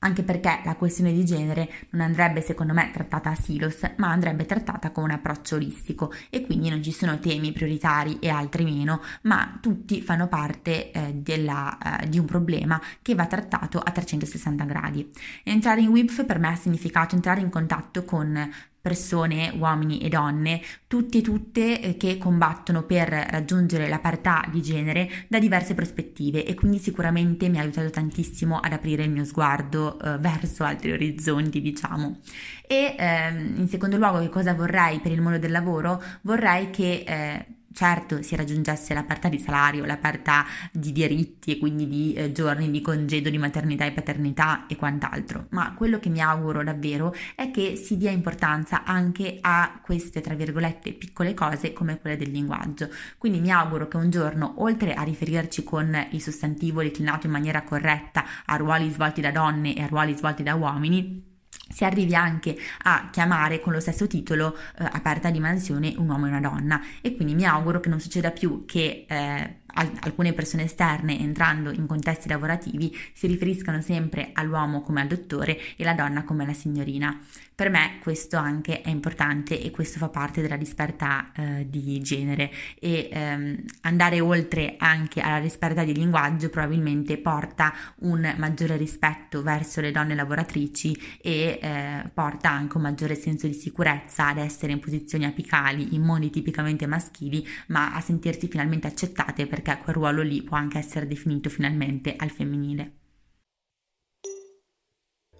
anche 0.00 0.22
perché 0.22 0.61
la 0.64 0.76
questione 0.76 1.12
di 1.12 1.24
genere 1.24 1.68
non 1.90 2.02
andrebbe 2.02 2.40
secondo 2.40 2.72
me 2.72 2.90
trattata 2.92 3.31
a 3.31 3.35
silos, 3.35 3.81
ma 3.96 4.11
andrebbe 4.11 4.46
trattata 4.46 4.90
con 4.90 5.05
un 5.05 5.11
approccio 5.11 5.57
olistico 5.57 6.12
e 6.31 6.44
quindi 6.44 6.68
non 6.68 6.83
ci 6.83 6.92
sono 6.92 7.18
temi 7.18 7.52
prioritari 7.52 8.18
e 8.20 8.29
altri 8.29 8.64
meno, 8.64 9.02
ma 9.22 9.59
tutti 9.61 10.02
fanno 10.02 10.29
parte 10.29 10.90
eh, 10.90 11.14
della, 11.14 12.00
eh, 12.00 12.09
di 12.09 12.18
un 12.18 12.26
problema 12.26 12.81
che 13.02 13.14
va 13.14 13.26
trattato 13.26 13.79
a 13.79 13.90
360 13.90 14.64
gradi. 14.64 15.11
Entrare 15.42 15.81
in 15.81 15.88
WIPF 15.88 16.24
per 16.24 16.38
me 16.38 16.48
ha 16.48 16.57
significato 16.57 17.14
entrare 17.14 17.40
in 17.40 17.50
contatto 17.50 18.05
con 18.05 18.50
persone, 18.87 19.53
uomini 19.59 19.99
e 19.99 20.09
donne, 20.09 20.62
tutti 20.87 21.18
e 21.18 21.20
tutte 21.20 21.81
eh, 21.81 21.96
che 21.96 22.18
combattono 22.18 22.85
per 22.85 23.09
raggiungere 23.09 23.88
la 23.88 23.99
parità 23.99 24.44
di 24.49 24.62
genere 24.62 25.11
da 25.27 25.40
diverse 25.40 25.75
prospettive 25.75 26.44
e 26.44 26.55
quindi 26.55 26.79
sicuramente 26.79 27.49
mi 27.49 27.59
ha 27.59 27.62
aiutato 27.62 27.90
tantissimo 27.90 28.61
ad 28.61 28.72
aprire 28.72 29.03
il 29.03 29.11
mio 29.11 29.25
sguardo 29.25 29.99
eh, 29.99 30.18
verso 30.18 30.62
altri 30.62 30.92
orizzonti, 30.92 31.61
diciamo. 31.61 32.20
E 32.64 32.94
ehm, 32.96 33.55
in 33.57 33.66
secondo 33.66 33.96
luogo, 33.96 34.20
che 34.20 34.29
cosa 34.29 34.55
vorrei 34.55 35.01
per 35.01 35.11
il 35.11 35.20
mondo 35.20 35.38
del 35.38 35.51
lavoro? 35.51 36.01
Vorrei 36.20 36.70
che 36.70 37.03
eh, 37.05 37.46
certo 37.77 38.23
si 38.23 38.35
raggiungesse 38.37 38.95
la 38.95 39.05
parità 39.05 39.29
di 39.29 39.39
salario, 39.39 39.85
la 39.85 39.99
parità 39.99 40.47
di 40.73 40.93
diritti 40.93 41.53
e 41.53 41.59
quindi 41.59 41.87
di 41.87 42.15
eh, 42.15 42.33
giorni 42.33 42.71
di 42.71 42.81
congedo 42.81 43.29
di 43.29 43.37
maternità 43.37 43.85
e 43.85 43.93
paternità 43.93 44.67
e 44.67 44.77
quant'altro, 44.77 45.49
ma 45.51 45.75
quello 45.75 45.99
che 45.99 46.09
mi 46.09 46.23
auguro 46.23 46.65
davvero 46.65 47.15
è 47.35 47.51
che 47.51 47.77
si 47.77 47.99
dia 47.99 48.11
importanza 48.11 48.85
anche 48.85 49.37
a 49.43 49.79
queste, 49.83 50.23
tra 50.23 50.35
virgolette, 50.35 50.95
piccole 50.95 51.35
cose 51.35 51.75
come 51.75 52.01
quelle 52.01 52.17
del 52.17 52.31
linguaggio. 52.31 52.89
Quindi 53.19 53.41
mi 53.41 53.51
auguro 53.51 53.89
che 53.89 53.99
un 53.99 54.09
giorno, 54.09 54.55
oltre 54.62 54.95
a 54.95 55.03
riferirci 55.03 55.62
con 55.62 55.95
il 56.12 56.23
sostantivo 56.23 56.81
declinato 56.83 57.27
in 57.27 57.33
maniera 57.33 57.62
corretta 57.62 58.25
a 58.47 58.57
ruoli 58.57 58.89
svolti 58.89 59.21
da 59.21 59.31
donne 59.31 59.77
e 59.77 59.83
a 59.83 59.87
ruoli 59.87 60.17
svolti 60.17 60.43
da 60.43 60.55
uomini, 60.55 61.36
si 61.68 61.85
arrivi 61.85 62.14
anche 62.14 62.57
a 62.83 63.09
chiamare 63.11 63.61
con 63.61 63.72
lo 63.72 63.81
stesso 63.81 64.07
titolo 64.07 64.57
eh, 64.79 64.85
aperta 64.85 65.31
di 65.31 65.40
mansione 65.40 65.94
un 65.96 66.09
uomo 66.09 66.26
e 66.26 66.29
una 66.29 66.40
donna. 66.40 66.81
E 67.00 67.14
quindi 67.16 67.35
mi 67.35 67.44
auguro 67.44 67.81
che 67.81 67.88
non 67.88 68.00
succeda 68.00 68.31
più 68.31 68.64
che 68.64 69.05
eh, 69.09 69.57
alcune 69.77 70.33
persone 70.33 70.65
esterne 70.65 71.19
entrando 71.19 71.71
in 71.71 71.87
contesti 71.87 72.29
lavorativi 72.29 72.95
si 73.12 73.27
riferiscano 73.27 73.81
sempre 73.81 74.31
all'uomo 74.33 74.83
come 74.83 75.01
al 75.01 75.07
dottore 75.07 75.59
e 75.77 75.85
la 75.85 75.95
donna 75.95 76.25
come 76.25 76.45
alla 76.45 76.53
signorina. 76.53 77.19
Per 77.57 77.71
me 77.71 78.01
questo 78.03 78.37
anche 78.37 78.83
è 78.83 78.91
importante 78.91 79.59
e 79.59 79.71
questo 79.71 79.97
fa 79.99 80.11
parte 80.11 80.43
della 80.43 80.59
disparità 80.59 81.33
eh, 81.35 81.67
di 81.67 82.03
genere 82.03 82.53
e 82.79 83.09
ehm, 83.11 83.65
andare 83.81 84.21
oltre 84.21 84.75
anche 84.79 85.23
alla 85.23 85.41
disparità 85.41 85.83
di 85.83 85.95
linguaggio 85.95 86.51
probabilmente 86.51 87.17
porta 87.17 87.73
un 88.01 88.35
maggiore 88.37 88.77
rispetto 88.77 89.43
verso 89.43 89.81
le 89.81 89.91
donne 89.91 90.15
lavoratrici 90.15 91.19
e 91.23 91.59
eh, 91.62 92.11
porta 92.12 92.51
anche 92.51 92.77
un 92.77 92.83
maggiore 92.83 93.15
senso 93.15 93.47
di 93.47 93.55
sicurezza 93.55 94.29
ad 94.29 94.37
essere 94.37 94.73
in 94.73 94.79
posizioni 94.79 95.25
apicali 95.25 95.95
in 95.95 96.03
modi 96.03 96.29
tipicamente 96.29 96.87
maschili 96.87 97.47
ma 97.69 97.95
a 97.95 98.03
sentirsi 98.03 98.49
finalmente 98.49 98.87
accettate 98.87 99.47
perché 99.47 99.65
perché 99.66 99.83
quel 99.83 99.96
ruolo 99.96 100.22
lì 100.22 100.42
può 100.42 100.57
anche 100.57 100.79
essere 100.79 101.09
definito 101.09 101.48
finalmente 101.48 102.14
al 102.16 102.31
femminile. 102.31 102.92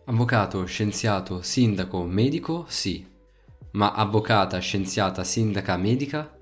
Avvocato, 0.07 0.65
scienziato, 0.65 1.43
sindaco, 1.43 2.03
medico? 2.05 2.65
Sì. 2.69 3.07
Ma 3.73 3.93
avvocata, 3.93 4.59
scienziata, 4.59 5.23
sindaca, 5.23 5.77
medica? 5.77 6.37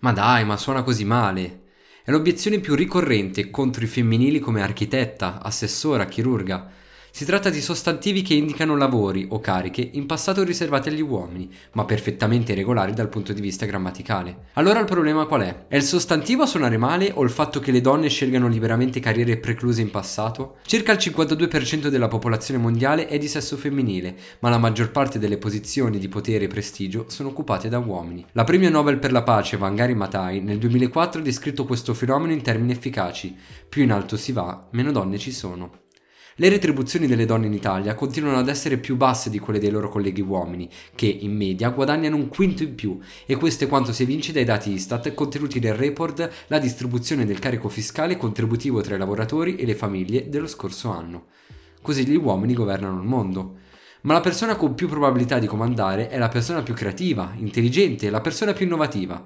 Ma 0.00 0.12
dai, 0.12 0.44
ma 0.44 0.56
suona 0.56 0.82
così 0.82 1.04
male. 1.04 1.70
È 2.04 2.10
l'obiezione 2.10 2.60
più 2.60 2.74
ricorrente 2.74 3.50
contro 3.50 3.84
i 3.84 3.88
femminili 3.88 4.38
come 4.38 4.62
architetta, 4.62 5.42
assessora, 5.42 6.06
chirurga. 6.06 6.70
Si 7.14 7.26
tratta 7.26 7.50
di 7.50 7.60
sostantivi 7.60 8.22
che 8.22 8.32
indicano 8.32 8.74
lavori 8.74 9.26
o 9.28 9.38
cariche 9.38 9.86
in 9.92 10.06
passato 10.06 10.42
riservati 10.42 10.88
agli 10.88 11.02
uomini, 11.02 11.52
ma 11.72 11.84
perfettamente 11.84 12.54
regolari 12.54 12.94
dal 12.94 13.10
punto 13.10 13.34
di 13.34 13.42
vista 13.42 13.66
grammaticale. 13.66 14.46
Allora 14.54 14.80
il 14.80 14.86
problema 14.86 15.26
qual 15.26 15.42
è? 15.42 15.66
È 15.68 15.76
il 15.76 15.82
sostantivo 15.82 16.44
a 16.44 16.46
suonare 16.46 16.78
male 16.78 17.12
o 17.12 17.22
il 17.22 17.28
fatto 17.28 17.60
che 17.60 17.70
le 17.70 17.82
donne 17.82 18.08
scelgano 18.08 18.48
liberamente 18.48 18.98
carriere 18.98 19.36
precluse 19.36 19.82
in 19.82 19.90
passato? 19.90 20.56
Circa 20.64 20.92
il 20.92 20.98
52% 20.98 21.88
della 21.88 22.08
popolazione 22.08 22.58
mondiale 22.58 23.06
è 23.06 23.18
di 23.18 23.28
sesso 23.28 23.58
femminile, 23.58 24.16
ma 24.38 24.48
la 24.48 24.56
maggior 24.56 24.90
parte 24.90 25.18
delle 25.18 25.36
posizioni 25.36 25.98
di 25.98 26.08
potere 26.08 26.44
e 26.44 26.48
prestigio 26.48 27.04
sono 27.08 27.28
occupate 27.28 27.68
da 27.68 27.76
uomini. 27.76 28.24
La 28.32 28.44
premio 28.44 28.70
Nobel 28.70 28.98
per 28.98 29.12
la 29.12 29.22
pace 29.22 29.58
Vangari 29.58 29.94
Matai 29.94 30.40
nel 30.40 30.56
2004 30.56 31.20
ha 31.20 31.22
descritto 31.22 31.66
questo 31.66 31.92
fenomeno 31.92 32.32
in 32.32 32.40
termini 32.40 32.72
efficaci. 32.72 33.36
Più 33.68 33.82
in 33.82 33.92
alto 33.92 34.16
si 34.16 34.32
va, 34.32 34.68
meno 34.70 34.92
donne 34.92 35.18
ci 35.18 35.30
sono. 35.30 35.81
Le 36.42 36.48
retribuzioni 36.48 37.06
delle 37.06 37.24
donne 37.24 37.46
in 37.46 37.52
Italia 37.52 37.94
continuano 37.94 38.38
ad 38.38 38.48
essere 38.48 38.76
più 38.76 38.96
basse 38.96 39.30
di 39.30 39.38
quelle 39.38 39.60
dei 39.60 39.70
loro 39.70 39.88
colleghi 39.88 40.22
uomini, 40.22 40.68
che 40.96 41.06
in 41.06 41.36
media 41.36 41.70
guadagnano 41.70 42.16
un 42.16 42.26
quinto 42.26 42.64
in 42.64 42.74
più, 42.74 42.98
e 43.26 43.36
questo 43.36 43.62
è 43.62 43.68
quanto 43.68 43.92
si 43.92 44.02
evince 44.02 44.32
dai 44.32 44.42
dati 44.42 44.72
Istat 44.72 45.14
contenuti 45.14 45.60
nel 45.60 45.74
report 45.74 46.28
La 46.48 46.58
distribuzione 46.58 47.26
del 47.26 47.38
carico 47.38 47.68
fiscale 47.68 48.16
contributivo 48.16 48.80
tra 48.80 48.96
i 48.96 48.98
lavoratori 48.98 49.54
e 49.54 49.64
le 49.64 49.76
famiglie 49.76 50.28
dello 50.28 50.48
scorso 50.48 50.90
anno. 50.90 51.26
Così 51.80 52.04
gli 52.04 52.16
uomini 52.16 52.54
governano 52.54 53.00
il 53.00 53.06
mondo. 53.06 53.58
Ma 54.00 54.14
la 54.14 54.20
persona 54.20 54.56
con 54.56 54.74
più 54.74 54.88
probabilità 54.88 55.38
di 55.38 55.46
comandare 55.46 56.08
è 56.08 56.18
la 56.18 56.28
persona 56.28 56.62
più 56.62 56.74
creativa, 56.74 57.34
intelligente, 57.36 58.10
la 58.10 58.20
persona 58.20 58.52
più 58.52 58.66
innovativa. 58.66 59.24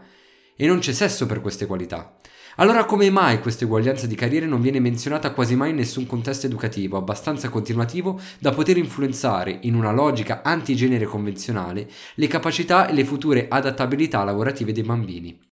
E 0.56 0.66
non 0.66 0.78
c'è 0.78 0.92
sesso 0.92 1.26
per 1.26 1.40
queste 1.40 1.66
qualità. 1.66 2.16
Allora 2.56 2.86
come 2.86 3.10
mai 3.10 3.40
questa 3.40 3.66
uguaglianza 3.66 4.06
di 4.06 4.14
carriere 4.14 4.46
non 4.46 4.62
viene 4.62 4.80
menzionata 4.80 5.32
quasi 5.32 5.54
mai 5.54 5.70
in 5.70 5.76
nessun 5.76 6.06
contesto 6.06 6.46
educativo 6.46 6.96
abbastanza 6.96 7.50
continuativo 7.50 8.18
da 8.38 8.52
poter 8.52 8.78
influenzare, 8.78 9.58
in 9.62 9.74
una 9.74 9.92
logica 9.92 10.40
antigenere 10.42 11.04
convenzionale, 11.04 11.86
le 12.14 12.26
capacità 12.28 12.88
e 12.88 12.94
le 12.94 13.04
future 13.04 13.48
adattabilità 13.50 14.24
lavorative 14.24 14.72
dei 14.72 14.82
bambini? 14.82 15.45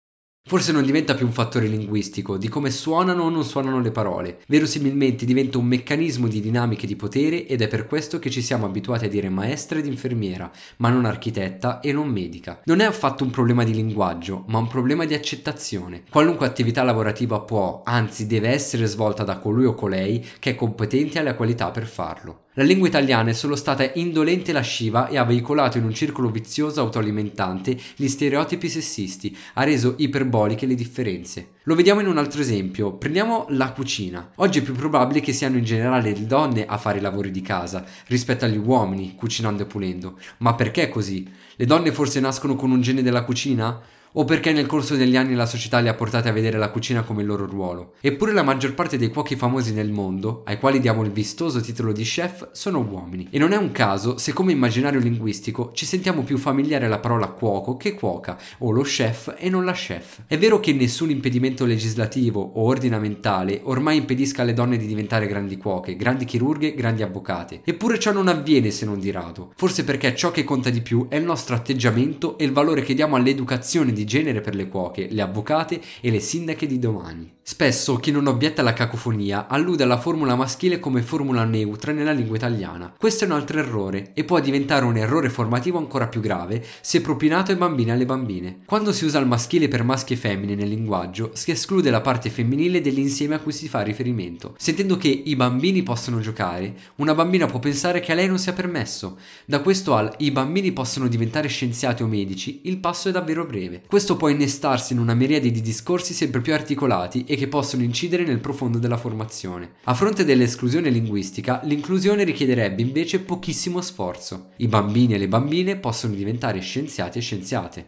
Forse 0.45 0.73
non 0.73 0.83
diventa 0.83 1.15
più 1.15 1.25
un 1.25 1.31
fattore 1.31 1.67
linguistico 1.67 2.35
di 2.35 2.49
come 2.49 2.69
suonano 2.69 3.23
o 3.23 3.29
non 3.29 3.45
suonano 3.45 3.79
le 3.79 3.91
parole, 3.91 4.41
verosimilmente 4.47 5.23
diventa 5.23 5.57
un 5.57 5.65
meccanismo 5.65 6.27
di 6.27 6.41
dinamiche 6.41 6.85
di 6.85 6.97
potere 6.97 7.47
ed 7.47 7.61
è 7.61 7.69
per 7.69 7.87
questo 7.87 8.19
che 8.19 8.29
ci 8.29 8.41
siamo 8.41 8.65
abituati 8.65 9.05
a 9.05 9.09
dire 9.09 9.29
maestra 9.29 9.79
ed 9.79 9.85
infermiera, 9.85 10.51
ma 10.77 10.89
non 10.89 11.05
architetta 11.05 11.79
e 11.79 11.93
non 11.93 12.09
medica. 12.09 12.59
Non 12.65 12.81
è 12.81 12.83
affatto 12.83 13.23
un 13.23 13.29
problema 13.29 13.63
di 13.63 13.73
linguaggio, 13.73 14.43
ma 14.47 14.57
un 14.57 14.67
problema 14.67 15.05
di 15.05 15.13
accettazione. 15.13 16.03
Qualunque 16.09 16.45
attività 16.45 16.83
lavorativa 16.83 17.39
può, 17.39 17.81
anzi 17.85 18.27
deve 18.27 18.49
essere 18.49 18.85
svolta 18.85 19.23
da 19.23 19.37
colui 19.37 19.63
o 19.63 19.73
colei 19.73 20.23
che 20.39 20.49
è 20.49 20.55
competente 20.55 21.17
e 21.17 21.21
ha 21.21 21.23
le 21.23 21.35
qualità 21.35 21.71
per 21.71 21.87
farlo. 21.87 22.42
La 22.55 22.63
lingua 22.63 22.87
italiana 22.87 23.31
è 23.31 23.33
solo 23.33 23.55
stata 23.55 23.89
indolente 23.95 24.51
e 24.51 24.53
lasciva 24.53 25.07
e 25.07 25.17
ha 25.17 25.23
veicolato 25.23 25.79
in 25.79 25.85
un 25.85 25.93
circolo 25.93 26.29
vizioso 26.29 26.81
autoalimentante 26.81 27.75
gli 27.95 28.07
stereotipi 28.07 28.69
sessisti, 28.69 29.35
ha 29.55 29.63
reso 29.63 29.95
iperboliche 29.97 30.67
le 30.67 30.75
differenze. 30.75 31.53
Lo 31.63 31.73
vediamo 31.73 32.01
in 32.01 32.07
un 32.07 32.19
altro 32.19 32.41
esempio, 32.41 32.93
prendiamo 32.93 33.47
la 33.49 33.71
cucina. 33.71 34.33
Oggi 34.35 34.59
è 34.59 34.61
più 34.61 34.75
probabile 34.75 35.19
che 35.19 35.33
siano 35.33 35.57
in 35.57 35.63
generale 35.63 36.13
le 36.13 36.27
donne 36.27 36.67
a 36.67 36.77
fare 36.77 36.99
i 36.99 37.01
lavori 37.01 37.31
di 37.31 37.41
casa 37.41 37.83
rispetto 38.05 38.45
agli 38.45 38.57
uomini 38.57 39.15
cucinando 39.15 39.63
e 39.63 39.65
pulendo. 39.65 40.19
Ma 40.37 40.53
perché 40.53 40.89
così? 40.89 41.27
Le 41.55 41.65
donne 41.65 41.91
forse 41.91 42.19
nascono 42.19 42.55
con 42.55 42.69
un 42.69 42.81
gene 42.81 43.01
della 43.01 43.23
cucina? 43.23 43.81
O 44.13 44.25
perché 44.25 44.51
nel 44.51 44.65
corso 44.65 44.95
degli 44.95 45.15
anni 45.15 45.33
la 45.33 45.45
società 45.45 45.79
li 45.79 45.87
ha 45.87 45.93
portati 45.93 46.27
a 46.27 46.31
vedere 46.31 46.57
la 46.57 46.69
cucina 46.69 47.03
come 47.03 47.21
il 47.21 47.27
loro 47.27 47.45
ruolo. 47.45 47.93
Eppure 48.01 48.33
la 48.33 48.43
maggior 48.43 48.73
parte 48.73 48.97
dei 48.97 49.09
cuochi 49.09 49.35
famosi 49.35 49.73
nel 49.73 49.91
mondo, 49.91 50.43
ai 50.45 50.57
quali 50.57 50.79
diamo 50.79 51.03
il 51.03 51.11
vistoso 51.11 51.61
titolo 51.61 51.91
di 51.91 52.03
chef, 52.03 52.49
sono 52.51 52.79
uomini. 52.79 53.27
E 53.31 53.39
non 53.39 53.53
è 53.53 53.57
un 53.57 53.71
caso 53.71 54.17
se 54.17 54.33
come 54.33 54.51
immaginario 54.51 54.99
linguistico 54.99 55.71
ci 55.73 55.85
sentiamo 55.85 56.23
più 56.23 56.37
familiare 56.37 56.85
alla 56.85 56.99
parola 56.99 57.27
cuoco 57.27 57.75
che 57.75 57.93
cuoca, 57.93 58.37
o 58.59 58.71
lo 58.71 58.81
chef 58.81 59.35
e 59.37 59.49
non 59.49 59.65
la 59.65 59.73
chef. 59.73 60.23
È 60.27 60.37
vero 60.37 60.59
che 60.59 60.73
nessun 60.73 61.09
impedimento 61.09 61.65
legislativo 61.65 62.41
o 62.41 62.63
ordinamentale 62.63 63.61
ormai 63.63 63.97
impedisca 63.97 64.41
alle 64.41 64.53
donne 64.53 64.77
di 64.77 64.85
diventare 64.85 65.27
grandi 65.27 65.57
cuoche, 65.57 65.95
grandi 65.95 66.25
chirurghe, 66.25 66.75
grandi 66.75 67.01
avvocate. 67.03 67.61
Eppure 67.63 67.99
ciò 67.99 68.11
non 68.11 68.27
avviene 68.27 68.71
se 68.71 68.85
non 68.85 68.99
di 68.99 69.11
rado. 69.11 69.53
Forse 69.55 69.83
perché 69.83 70.15
ciò 70.15 70.31
che 70.31 70.43
conta 70.43 70.69
di 70.69 70.81
più 70.81 71.07
è 71.09 71.15
il 71.15 71.23
nostro 71.23 71.55
atteggiamento 71.55 72.37
e 72.37 72.45
il 72.45 72.51
valore 72.51 72.81
che 72.81 72.93
diamo 72.93 73.15
all'educazione 73.15 73.91
di 73.91 74.02
di 74.03 74.05
genere 74.05 74.41
per 74.41 74.53
le 74.53 74.67
cuoche, 74.67 75.07
le 75.09 75.21
avvocate 75.21 75.81
e 76.01 76.11
le 76.11 76.19
sindache 76.19 76.67
di 76.67 76.77
domani. 76.77 77.31
Spesso 77.45 77.97
chi 77.97 78.09
non 78.09 78.27
obietta 78.27 78.61
alla 78.61 78.71
cacofonia 78.71 79.47
allude 79.47 79.83
alla 79.83 79.99
formula 79.99 80.33
maschile 80.33 80.79
come 80.79 81.01
formula 81.01 81.43
neutra 81.43 81.91
nella 81.91 82.13
lingua 82.13 82.37
italiana. 82.37 82.93
Questo 82.97 83.25
è 83.25 83.27
un 83.27 83.33
altro 83.33 83.59
errore 83.59 84.11
e 84.13 84.23
può 84.23 84.39
diventare 84.39 84.85
un 84.85 84.95
errore 84.95 85.29
formativo 85.29 85.77
ancora 85.77 86.07
più 86.07 86.21
grave 86.21 86.63
se 86.79 87.01
propinato 87.01 87.51
ai 87.51 87.57
bambini 87.57 87.89
e 87.89 87.93
alle 87.93 88.05
bambine. 88.05 88.59
Quando 88.63 88.93
si 88.93 89.03
usa 89.03 89.19
il 89.19 89.27
maschile 89.27 89.67
per 89.67 89.83
maschi 89.83 90.13
e 90.13 90.15
femmine 90.15 90.55
nel 90.55 90.69
linguaggio, 90.69 91.31
si 91.33 91.51
esclude 91.51 91.89
la 91.89 91.99
parte 91.99 92.29
femminile 92.29 92.79
dell'insieme 92.79 93.35
a 93.35 93.39
cui 93.39 93.51
si 93.51 93.67
fa 93.67 93.81
riferimento. 93.81 94.55
Sentendo 94.57 94.95
che 94.95 95.09
i 95.09 95.35
bambini 95.35 95.83
possono 95.83 96.21
giocare, 96.21 96.73
una 96.95 97.13
bambina 97.13 97.45
può 97.45 97.59
pensare 97.59 97.99
che 97.99 98.13
a 98.13 98.15
lei 98.15 98.29
non 98.29 98.39
sia 98.39 98.53
permesso. 98.53 99.17
Da 99.43 99.59
questo 99.59 99.95
al 99.95 100.15
i 100.19 100.31
bambini 100.31 100.71
possono 100.71 101.09
diventare 101.09 101.49
scienziati 101.49 102.03
o 102.03 102.07
medici, 102.07 102.61
il 102.63 102.77
passo 102.77 103.09
è 103.09 103.11
davvero 103.11 103.45
breve. 103.45 103.83
Questo 103.85 104.15
può 104.15 104.29
innestarsi 104.29 104.93
in 104.93 104.99
una 104.99 105.13
miriade 105.13 105.51
di 105.51 105.59
discorsi 105.59 106.13
sempre 106.13 106.39
più 106.39 106.53
articolati 106.53 107.31
e 107.33 107.35
che 107.35 107.47
possono 107.47 107.81
incidere 107.81 108.23
nel 108.25 108.39
profondo 108.39 108.77
della 108.77 108.95
formazione. 108.95 109.71
A 109.85 109.95
fronte 109.95 110.23
dell'esclusione 110.23 110.91
linguistica, 110.91 111.61
l'inclusione 111.63 112.23
richiederebbe 112.23 112.83
invece 112.83 113.21
pochissimo 113.21 113.81
sforzo. 113.81 114.51
I 114.57 114.67
bambini 114.67 115.15
e 115.15 115.17
le 115.17 115.27
bambine 115.27 115.77
possono 115.77 116.13
diventare 116.13 116.59
scienziati 116.59 117.17
e 117.17 117.21
scienziate. 117.21 117.87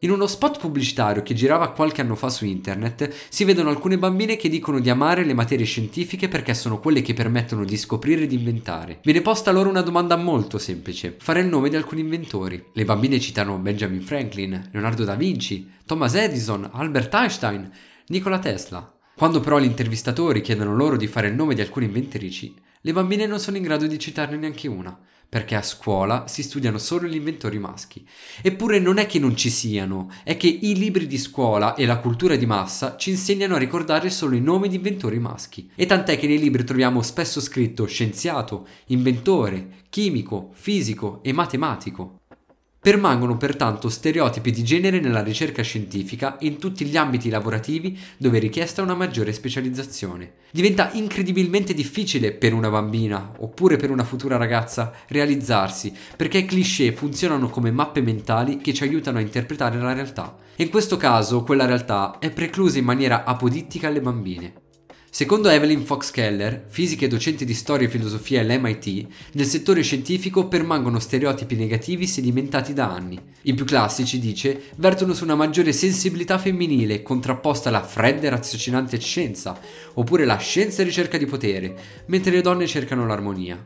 In 0.00 0.10
uno 0.10 0.26
spot 0.26 0.60
pubblicitario 0.60 1.22
che 1.22 1.32
girava 1.32 1.72
qualche 1.72 2.02
anno 2.02 2.14
fa 2.14 2.28
su 2.28 2.44
internet 2.44 3.10
si 3.30 3.44
vedono 3.44 3.70
alcune 3.70 3.96
bambine 3.96 4.36
che 4.36 4.50
dicono 4.50 4.80
di 4.80 4.90
amare 4.90 5.24
le 5.24 5.32
materie 5.32 5.64
scientifiche 5.64 6.28
perché 6.28 6.52
sono 6.52 6.78
quelle 6.78 7.00
che 7.00 7.14
permettono 7.14 7.64
di 7.64 7.76
scoprire 7.78 8.24
e 8.24 8.26
di 8.26 8.36
inventare. 8.36 9.00
Viene 9.02 9.22
posta 9.22 9.50
loro 9.50 9.70
una 9.70 9.80
domanda 9.80 10.16
molto 10.16 10.58
semplice, 10.58 11.16
fare 11.18 11.40
il 11.40 11.48
nome 11.48 11.70
di 11.70 11.76
alcuni 11.76 12.02
inventori. 12.02 12.66
Le 12.74 12.84
bambine 12.84 13.18
citano 13.18 13.56
Benjamin 13.56 14.02
Franklin, 14.02 14.68
Leonardo 14.72 15.04
da 15.04 15.14
Vinci, 15.14 15.68
Thomas 15.86 16.14
Edison, 16.14 16.68
Albert 16.70 17.14
Einstein, 17.14 17.72
Nikola 18.10 18.38
Tesla. 18.38 18.90
Quando 19.14 19.40
però 19.40 19.58
gli 19.58 19.64
intervistatori 19.64 20.40
chiedono 20.40 20.74
loro 20.74 20.96
di 20.96 21.06
fare 21.06 21.28
il 21.28 21.34
nome 21.34 21.54
di 21.54 21.60
alcune 21.60 21.84
inventrici, 21.84 22.54
le 22.80 22.92
bambine 22.94 23.26
non 23.26 23.38
sono 23.38 23.58
in 23.58 23.62
grado 23.62 23.86
di 23.86 23.98
citarne 23.98 24.38
neanche 24.38 24.66
una 24.66 24.98
perché 25.28 25.54
a 25.56 25.62
scuola 25.62 26.26
si 26.26 26.42
studiano 26.42 26.78
solo 26.78 27.06
gli 27.06 27.16
inventori 27.16 27.58
maschi. 27.58 28.06
Eppure 28.40 28.78
non 28.78 28.96
è 28.96 29.04
che 29.04 29.18
non 29.18 29.36
ci 29.36 29.50
siano, 29.50 30.10
è 30.24 30.38
che 30.38 30.46
i 30.46 30.74
libri 30.74 31.06
di 31.06 31.18
scuola 31.18 31.74
e 31.74 31.84
la 31.84 31.98
cultura 31.98 32.34
di 32.36 32.46
massa 32.46 32.96
ci 32.96 33.10
insegnano 33.10 33.54
a 33.54 33.58
ricordare 33.58 34.08
solo 34.08 34.36
i 34.36 34.40
nomi 34.40 34.68
di 34.68 34.76
inventori 34.76 35.18
maschi. 35.18 35.70
E 35.74 35.84
tant'è 35.84 36.18
che 36.18 36.26
nei 36.26 36.38
libri 36.38 36.64
troviamo 36.64 37.02
spesso 37.02 37.42
scritto 37.42 37.84
scienziato, 37.84 38.66
inventore, 38.86 39.84
chimico, 39.90 40.48
fisico 40.54 41.20
e 41.22 41.32
matematico. 41.34 42.17
Permangono 42.88 43.36
pertanto 43.36 43.90
stereotipi 43.90 44.50
di 44.50 44.64
genere 44.64 44.98
nella 44.98 45.22
ricerca 45.22 45.62
scientifica 45.62 46.38
in 46.40 46.56
tutti 46.56 46.86
gli 46.86 46.96
ambiti 46.96 47.28
lavorativi 47.28 47.98
dove 48.16 48.38
è 48.38 48.40
richiesta 48.40 48.80
una 48.80 48.94
maggiore 48.94 49.34
specializzazione. 49.34 50.36
Diventa 50.50 50.92
incredibilmente 50.92 51.74
difficile 51.74 52.32
per 52.32 52.54
una 52.54 52.70
bambina 52.70 53.34
oppure 53.40 53.76
per 53.76 53.90
una 53.90 54.04
futura 54.04 54.38
ragazza 54.38 54.94
realizzarsi 55.08 55.92
perché 56.16 56.38
i 56.38 56.46
cliché 56.46 56.92
funzionano 56.92 57.50
come 57.50 57.70
mappe 57.70 58.00
mentali 58.00 58.56
che 58.56 58.72
ci 58.72 58.84
aiutano 58.84 59.18
a 59.18 59.20
interpretare 59.20 59.78
la 59.78 59.92
realtà. 59.92 60.34
In 60.56 60.70
questo 60.70 60.96
caso 60.96 61.42
quella 61.42 61.66
realtà 61.66 62.16
è 62.18 62.30
preclusa 62.30 62.78
in 62.78 62.86
maniera 62.86 63.24
apodittica 63.24 63.88
alle 63.88 64.00
bambine. 64.00 64.67
Secondo 65.18 65.48
Evelyn 65.48 65.84
Fox 65.84 66.12
Keller, 66.12 66.66
fisica 66.68 67.04
e 67.04 67.08
docente 67.08 67.44
di 67.44 67.52
storia 67.52 67.88
e 67.88 67.90
filosofia 67.90 68.40
all'MIT, 68.40 69.06
nel 69.32 69.46
settore 69.46 69.82
scientifico 69.82 70.46
permangono 70.46 71.00
stereotipi 71.00 71.56
negativi 71.56 72.06
sedimentati 72.06 72.72
da 72.72 72.92
anni. 72.92 73.20
I 73.42 73.54
più 73.54 73.64
classici, 73.64 74.20
dice, 74.20 74.66
vertono 74.76 75.14
su 75.14 75.24
una 75.24 75.34
maggiore 75.34 75.72
sensibilità 75.72 76.38
femminile 76.38 77.02
contrapposta 77.02 77.68
alla 77.68 77.82
fredda 77.82 78.28
e 78.28 78.30
raziocinante 78.30 79.00
scienza, 79.00 79.58
oppure 79.94 80.24
la 80.24 80.36
scienza 80.36 80.82
e 80.82 80.84
ricerca 80.84 81.18
di 81.18 81.26
potere, 81.26 81.74
mentre 82.06 82.30
le 82.30 82.40
donne 82.40 82.68
cercano 82.68 83.04
l'armonia. 83.04 83.60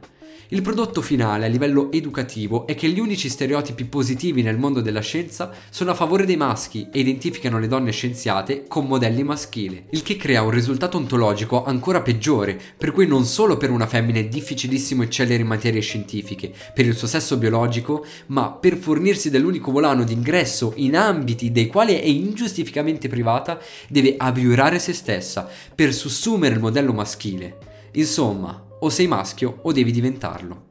Il 0.53 0.61
prodotto 0.61 1.01
finale 1.01 1.47
a 1.47 1.49
livello 1.49 1.91
educativo 1.91 2.67
è 2.67 2.75
che 2.75 2.87
gli 2.91 3.01
unici 3.01 3.31
stereotipi 3.31 3.87
positivi 3.87 4.43
nel 4.43 4.59
mondo 4.59 4.83
della 4.83 5.01
scienza 5.01 5.51
sono 5.71 5.93
a 5.93 5.95
favore 5.95 6.27
dei 6.27 6.37
maschi 6.37 6.89
e 6.93 7.01
identificano 7.01 7.59
le 7.59 7.69
donne 7.69 7.91
scienziate 7.91 8.65
con 8.69 8.85
modelli 8.85 9.23
maschili, 9.23 9.87
il 9.89 10.03
che 10.03 10.19
crea 10.19 10.43
un 10.43 10.51
risultato 10.51 10.99
ontologico 10.99 11.65
ancora 11.65 12.03
peggiore, 12.03 12.61
per 12.77 12.93
cui 12.93 13.07
non 13.07 13.25
solo 13.25 13.57
per 13.57 13.71
una 13.71 13.87
femmina 13.87 14.19
è 14.19 14.29
difficilissimo 14.29 15.03
eccellere 15.03 15.41
in 15.41 15.49
materie 15.49 15.81
scientifiche, 15.81 16.53
per 16.75 16.85
il 16.85 16.97
suo 16.97 17.09
sesso 17.09 17.39
biologico, 17.39 18.05
ma 18.27 18.51
per 18.51 18.77
fornirsi 18.77 19.31
dell'unico 19.31 19.73
volano 19.73 20.05
d'ingresso 20.05 20.75
in 20.77 20.99
ambiti 20.99 21.51
dei 21.51 21.67
quali 21.67 21.95
è 21.95 22.05
ingiustificamente 22.05 23.09
privata, 23.09 23.59
deve 23.89 24.17
abiurare 24.19 24.79
se 24.79 24.93
stessa 24.93 25.49
per 25.75 25.95
sussumere 25.95 26.53
il 26.53 26.61
modello 26.61 26.93
maschile. 26.93 27.57
Insomma, 27.93 28.67
o 28.85 28.89
sei 28.89 29.07
maschio 29.07 29.59
o 29.63 29.73
devi 29.73 29.93
diventarlo. 29.93 30.71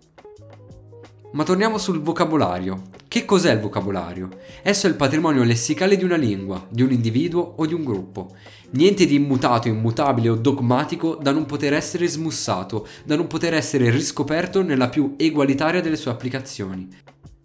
Ma 1.33 1.43
torniamo 1.43 1.77
sul 1.77 2.01
vocabolario. 2.01 2.89
Che 3.07 3.23
cos'è 3.23 3.53
il 3.53 3.59
vocabolario? 3.59 4.29
Esso 4.61 4.87
è 4.87 4.89
il 4.89 4.95
patrimonio 4.95 5.43
lessicale 5.43 5.95
di 5.95 6.03
una 6.03 6.17
lingua, 6.17 6.65
di 6.69 6.81
un 6.81 6.91
individuo 6.91 7.53
o 7.57 7.65
di 7.65 7.73
un 7.73 7.83
gruppo. 7.83 8.35
Niente 8.71 9.05
di 9.05 9.15
immutato, 9.15 9.69
immutabile 9.69 10.29
o 10.29 10.35
dogmatico 10.35 11.15
da 11.15 11.31
non 11.31 11.45
poter 11.45 11.73
essere 11.73 12.07
smussato, 12.07 12.87
da 13.05 13.15
non 13.15 13.27
poter 13.27 13.53
essere 13.53 13.89
riscoperto 13.89 14.61
nella 14.61 14.89
più 14.89 15.15
egualitaria 15.17 15.81
delle 15.81 15.97
sue 15.97 16.11
applicazioni. 16.11 16.89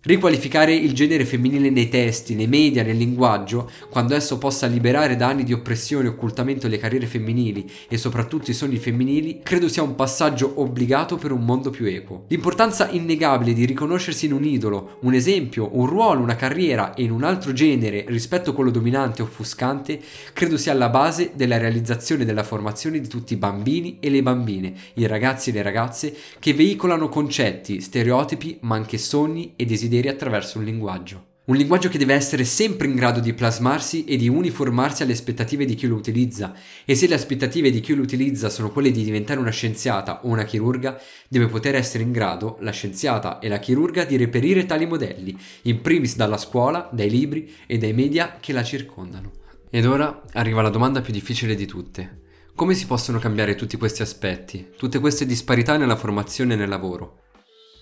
Riqualificare 0.07 0.73
il 0.73 0.93
genere 0.93 1.25
femminile 1.25 1.69
nei 1.69 1.89
testi, 1.89 2.37
nei 2.37 2.47
media, 2.47 2.85
nel 2.85 2.97
linguaggio, 2.97 3.69
quando 3.91 4.15
esso 4.15 4.39
possa 4.39 4.69
liberare 4.69 5.17
da 5.17 5.27
anni 5.27 5.43
di 5.43 5.53
oppressione 5.53 6.07
e 6.07 6.11
occultamento 6.11 6.69
le 6.69 6.79
carriere 6.79 7.07
femminili 7.07 7.69
e 7.89 7.99
soprattutto 7.99 8.53
i 8.53 8.55
sogni 8.55 8.77
femminili, 8.77 9.41
credo 9.43 9.67
sia 9.67 9.83
un 9.83 9.97
passaggio 9.97 10.61
obbligato 10.61 11.17
per 11.17 11.33
un 11.33 11.45
mondo 11.45 11.71
più 11.71 11.87
equo. 11.87 12.27
L'importanza 12.29 12.89
innegabile 12.89 13.53
di 13.53 13.65
riconoscersi 13.65 14.27
in 14.27 14.35
un 14.35 14.45
idolo, 14.45 14.99
un 15.01 15.13
esempio, 15.13 15.71
un 15.73 15.87
ruolo, 15.87 16.23
una 16.23 16.37
carriera 16.37 16.95
e 16.95 17.03
in 17.03 17.11
un 17.11 17.25
altro 17.25 17.53
genere 17.53 18.05
rispetto 18.07 18.51
a 18.51 18.55
quello 18.55 18.71
dominante 18.71 19.23
o 19.23 19.25
offuscante, 19.25 19.99
credo 20.33 20.57
sia 20.57 20.71
alla 20.71 20.89
base 20.89 21.33
della 21.35 21.59
realizzazione 21.59 22.25
della 22.25 22.45
formazione 22.45 23.01
di 23.01 23.09
tutti 23.09 23.33
i 23.33 23.39
bambini 23.39 23.97
e 23.99 24.11
le 24.11 24.23
bambine, 24.23 24.73
i 24.95 25.07
ragazzi 25.09 25.51
e 25.51 25.53
le 25.53 25.63
ragazze 25.63 26.15
che 26.39 26.55
veicolano 26.55 27.09
concetti, 27.09 27.81
stereotipi, 27.81 28.59
ma 28.61 28.77
anche 28.77 28.99
sogni 28.99 29.55
e 29.57 29.65
desideri 29.65 29.95
desideri 29.97 30.09
attraverso 30.09 30.59
un 30.59 30.65
linguaggio. 30.65 31.35
Un 31.47 31.55
linguaggio 31.55 31.89
che 31.89 31.99
deve 31.99 32.15
essere 32.15 32.43
sempre 32.43 32.89
in 32.89 32.97
grado 32.97 33.21
di 33.21 33.33
plasmarsi 33.33 34.05
e 34.05 34.17
di 34.17 34.29
uniformarsi 34.29 35.05
alle 35.05 35.13
aspettative 35.13 35.65
di 35.65 35.77
chi 35.77 35.87
lo 35.87 35.95
utilizza, 35.95 36.53
e 36.85 36.97
se 36.97 37.07
le 37.07 37.15
aspettative 37.15 37.71
di 37.71 37.79
chi 37.79 37.95
lo 37.95 38.03
utilizza 38.03 38.49
sono 38.49 38.73
quelle 38.73 38.91
di 38.91 39.05
diventare 39.05 39.39
una 39.39 39.51
scienziata 39.51 40.25
o 40.25 40.29
una 40.29 40.43
chirurga, 40.43 41.01
deve 41.29 41.47
poter 41.47 41.77
essere 41.77 42.03
in 42.03 42.11
grado, 42.11 42.57
la 42.61 42.73
scienziata 42.73 43.39
e 43.39 43.47
la 43.47 43.61
chirurga, 43.61 44.05
di 44.05 44.17
reperire 44.17 44.67
tali 44.67 44.87
modelli, 44.87 45.39
in 45.63 45.81
primis 45.83 46.17
dalla 46.17 46.37
scuola, 46.37 46.91
dai 46.93 47.11
libri 47.11 47.55
e 47.65 47.79
dai 47.79 47.93
media 47.93 48.39
che 48.41 48.53
la 48.53 48.65
circondano. 48.65 49.31
Ed 49.71 49.87
ora 49.87 50.25
arriva 50.33 50.63
la 50.63 50.71
domanda 50.71 51.01
più 51.01 51.13
difficile 51.13 51.55
di 51.55 51.67
tutte. 51.67 52.23
Come 52.57 52.75
si 52.75 52.87
possono 52.87 53.21
cambiare 53.21 53.55
tutti 53.55 53.77
questi 53.77 54.03
aspetti, 54.03 54.71
tutte 54.77 54.99
queste 54.99 55.27
disparità 55.27 55.77
nella 55.77 55.97
formazione 55.97 56.55
e 56.55 56.57
nel 56.57 56.69
lavoro? 56.69 57.26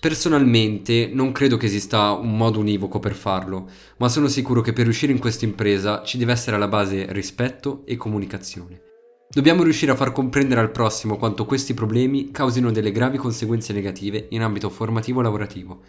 Personalmente 0.05 1.09
non 1.11 1.31
credo 1.31 1.57
che 1.57 1.65
esista 1.65 2.11
un 2.11 2.37
modo 2.37 2.59
univoco 2.59 2.99
per 2.99 3.15
farlo, 3.15 3.67
ma 3.97 4.07
sono 4.07 4.27
sicuro 4.27 4.61
che 4.61 4.71
per 4.71 4.83
riuscire 4.83 5.11
in 5.11 5.17
questa 5.17 5.45
impresa 5.45 6.03
ci 6.03 6.19
deve 6.19 6.31
essere 6.31 6.57
alla 6.57 6.67
base 6.67 7.07
rispetto 7.11 7.81
e 7.85 7.95
comunicazione. 7.95 8.81
Dobbiamo 9.27 9.63
riuscire 9.63 9.91
a 9.91 9.95
far 9.95 10.11
comprendere 10.11 10.61
al 10.61 10.69
prossimo 10.69 11.17
quanto 11.17 11.45
questi 11.45 11.73
problemi 11.73 12.29
causino 12.29 12.69
delle 12.69 12.91
gravi 12.91 13.17
conseguenze 13.17 13.73
negative 13.73 14.27
in 14.29 14.43
ambito 14.43 14.69
formativo 14.69 15.21
lavorativo. 15.21 15.81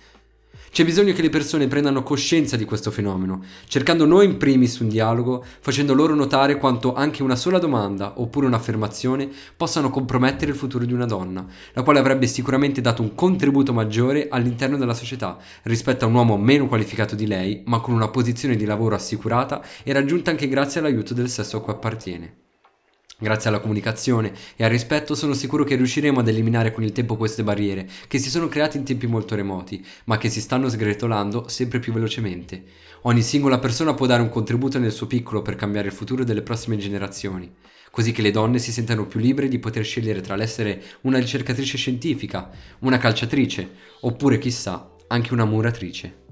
C'è 0.70 0.85
bisogno 0.85 1.12
che 1.12 1.22
le 1.22 1.31
persone 1.31 1.68
prendano 1.68 2.02
coscienza 2.02 2.57
di 2.57 2.64
questo 2.64 2.90
fenomeno, 2.90 3.42
cercando 3.66 4.05
noi 4.05 4.26
in 4.26 4.37
primis 4.37 4.79
un 4.81 4.88
dialogo, 4.88 5.44
facendo 5.61 5.94
loro 5.94 6.14
notare 6.14 6.59
quanto 6.59 6.94
anche 6.94 7.22
una 7.22 7.37
sola 7.37 7.59
domanda 7.59 8.20
oppure 8.20 8.46
un'affermazione 8.46 9.29
possano 9.57 9.90
compromettere 9.90 10.50
il 10.50 10.57
futuro 10.57 10.85
di 10.85 10.92
una 10.92 11.07
donna, 11.07 11.46
la 11.72 11.83
quale 11.83 11.98
avrebbe 11.98 12.26
sicuramente 12.26 12.81
dato 12.81 13.02
un 13.02 13.14
contributo 13.14 13.72
maggiore 13.72 14.29
all'interno 14.29 14.76
della 14.76 14.94
società 14.94 15.38
rispetto 15.62 16.05
a 16.05 16.09
un 16.09 16.14
uomo 16.14 16.37
meno 16.37 16.66
qualificato 16.66 17.14
di 17.14 17.26
lei, 17.26 17.62
ma 17.66 17.81
con 17.81 17.94
una 17.94 18.09
posizione 18.09 18.57
di 18.57 18.64
lavoro 18.64 18.94
assicurata 18.94 19.62
e 19.83 19.92
raggiunta 19.92 20.31
anche 20.31 20.48
grazie 20.48 20.81
all'aiuto 20.81 21.14
del 21.14 21.29
sesso 21.29 21.57
a 21.57 21.62
cui 21.62 21.72
appartiene. 21.72 22.45
Grazie 23.18 23.48
alla 23.48 23.61
comunicazione 23.61 24.31
e 24.57 24.64
al 24.64 24.68
rispetto 24.68 25.14
sono 25.14 25.33
sicuro 25.33 25.64
che 25.64 25.76
riusciremo 25.76 26.20
ad 26.20 26.29
eliminare 26.29 26.70
con 26.70 26.85
il 26.85 26.92
tempo 26.92 27.16
queste 27.16 27.42
barriere 27.42 27.88
che 28.09 28.18
si 28.18 28.29
sono 28.29 28.46
create 28.48 28.76
in 28.76 28.85
tempi 28.85 29.07
molto 29.07 29.35
remoti, 29.35 29.83
ma 30.05 30.18
che 30.18 30.29
si 30.29 30.42
stanno 30.42 30.68
sgretolando 30.68 31.48
sempre 31.48 31.79
più 31.79 31.94
velocemente. 31.94 32.62
Ogni 33.02 33.22
singola 33.22 33.59
persona 33.59 33.94
può 33.94 34.05
dare 34.05 34.20
un 34.20 34.29
contributo 34.29 34.79
nel 34.79 34.92
suo 34.92 35.07
piccolo 35.07 35.40
per 35.40 35.57
cambiare 35.57 35.87
il 35.87 35.94
futuro 35.94 36.24
delle 36.24 36.42
prossime 36.42 36.76
generazioni, 36.76 37.50
così 37.90 38.12
che 38.12 38.20
le 38.20 38.31
donne 38.31 38.59
si 38.59 38.70
sentano 38.70 39.07
più 39.07 39.18
libere 39.18 39.48
di 39.48 39.59
poter 39.59 39.83
scegliere 39.83 40.20
tra 40.20 40.37
l'essere 40.37 40.83
una 41.02 41.18
ricercatrice 41.18 41.79
scientifica, 41.79 42.50
una 42.81 42.98
calciatrice, 42.98 43.70
oppure 44.00 44.37
chissà, 44.37 44.90
anche 45.07 45.33
una 45.33 45.46
muratrice. 45.46 46.24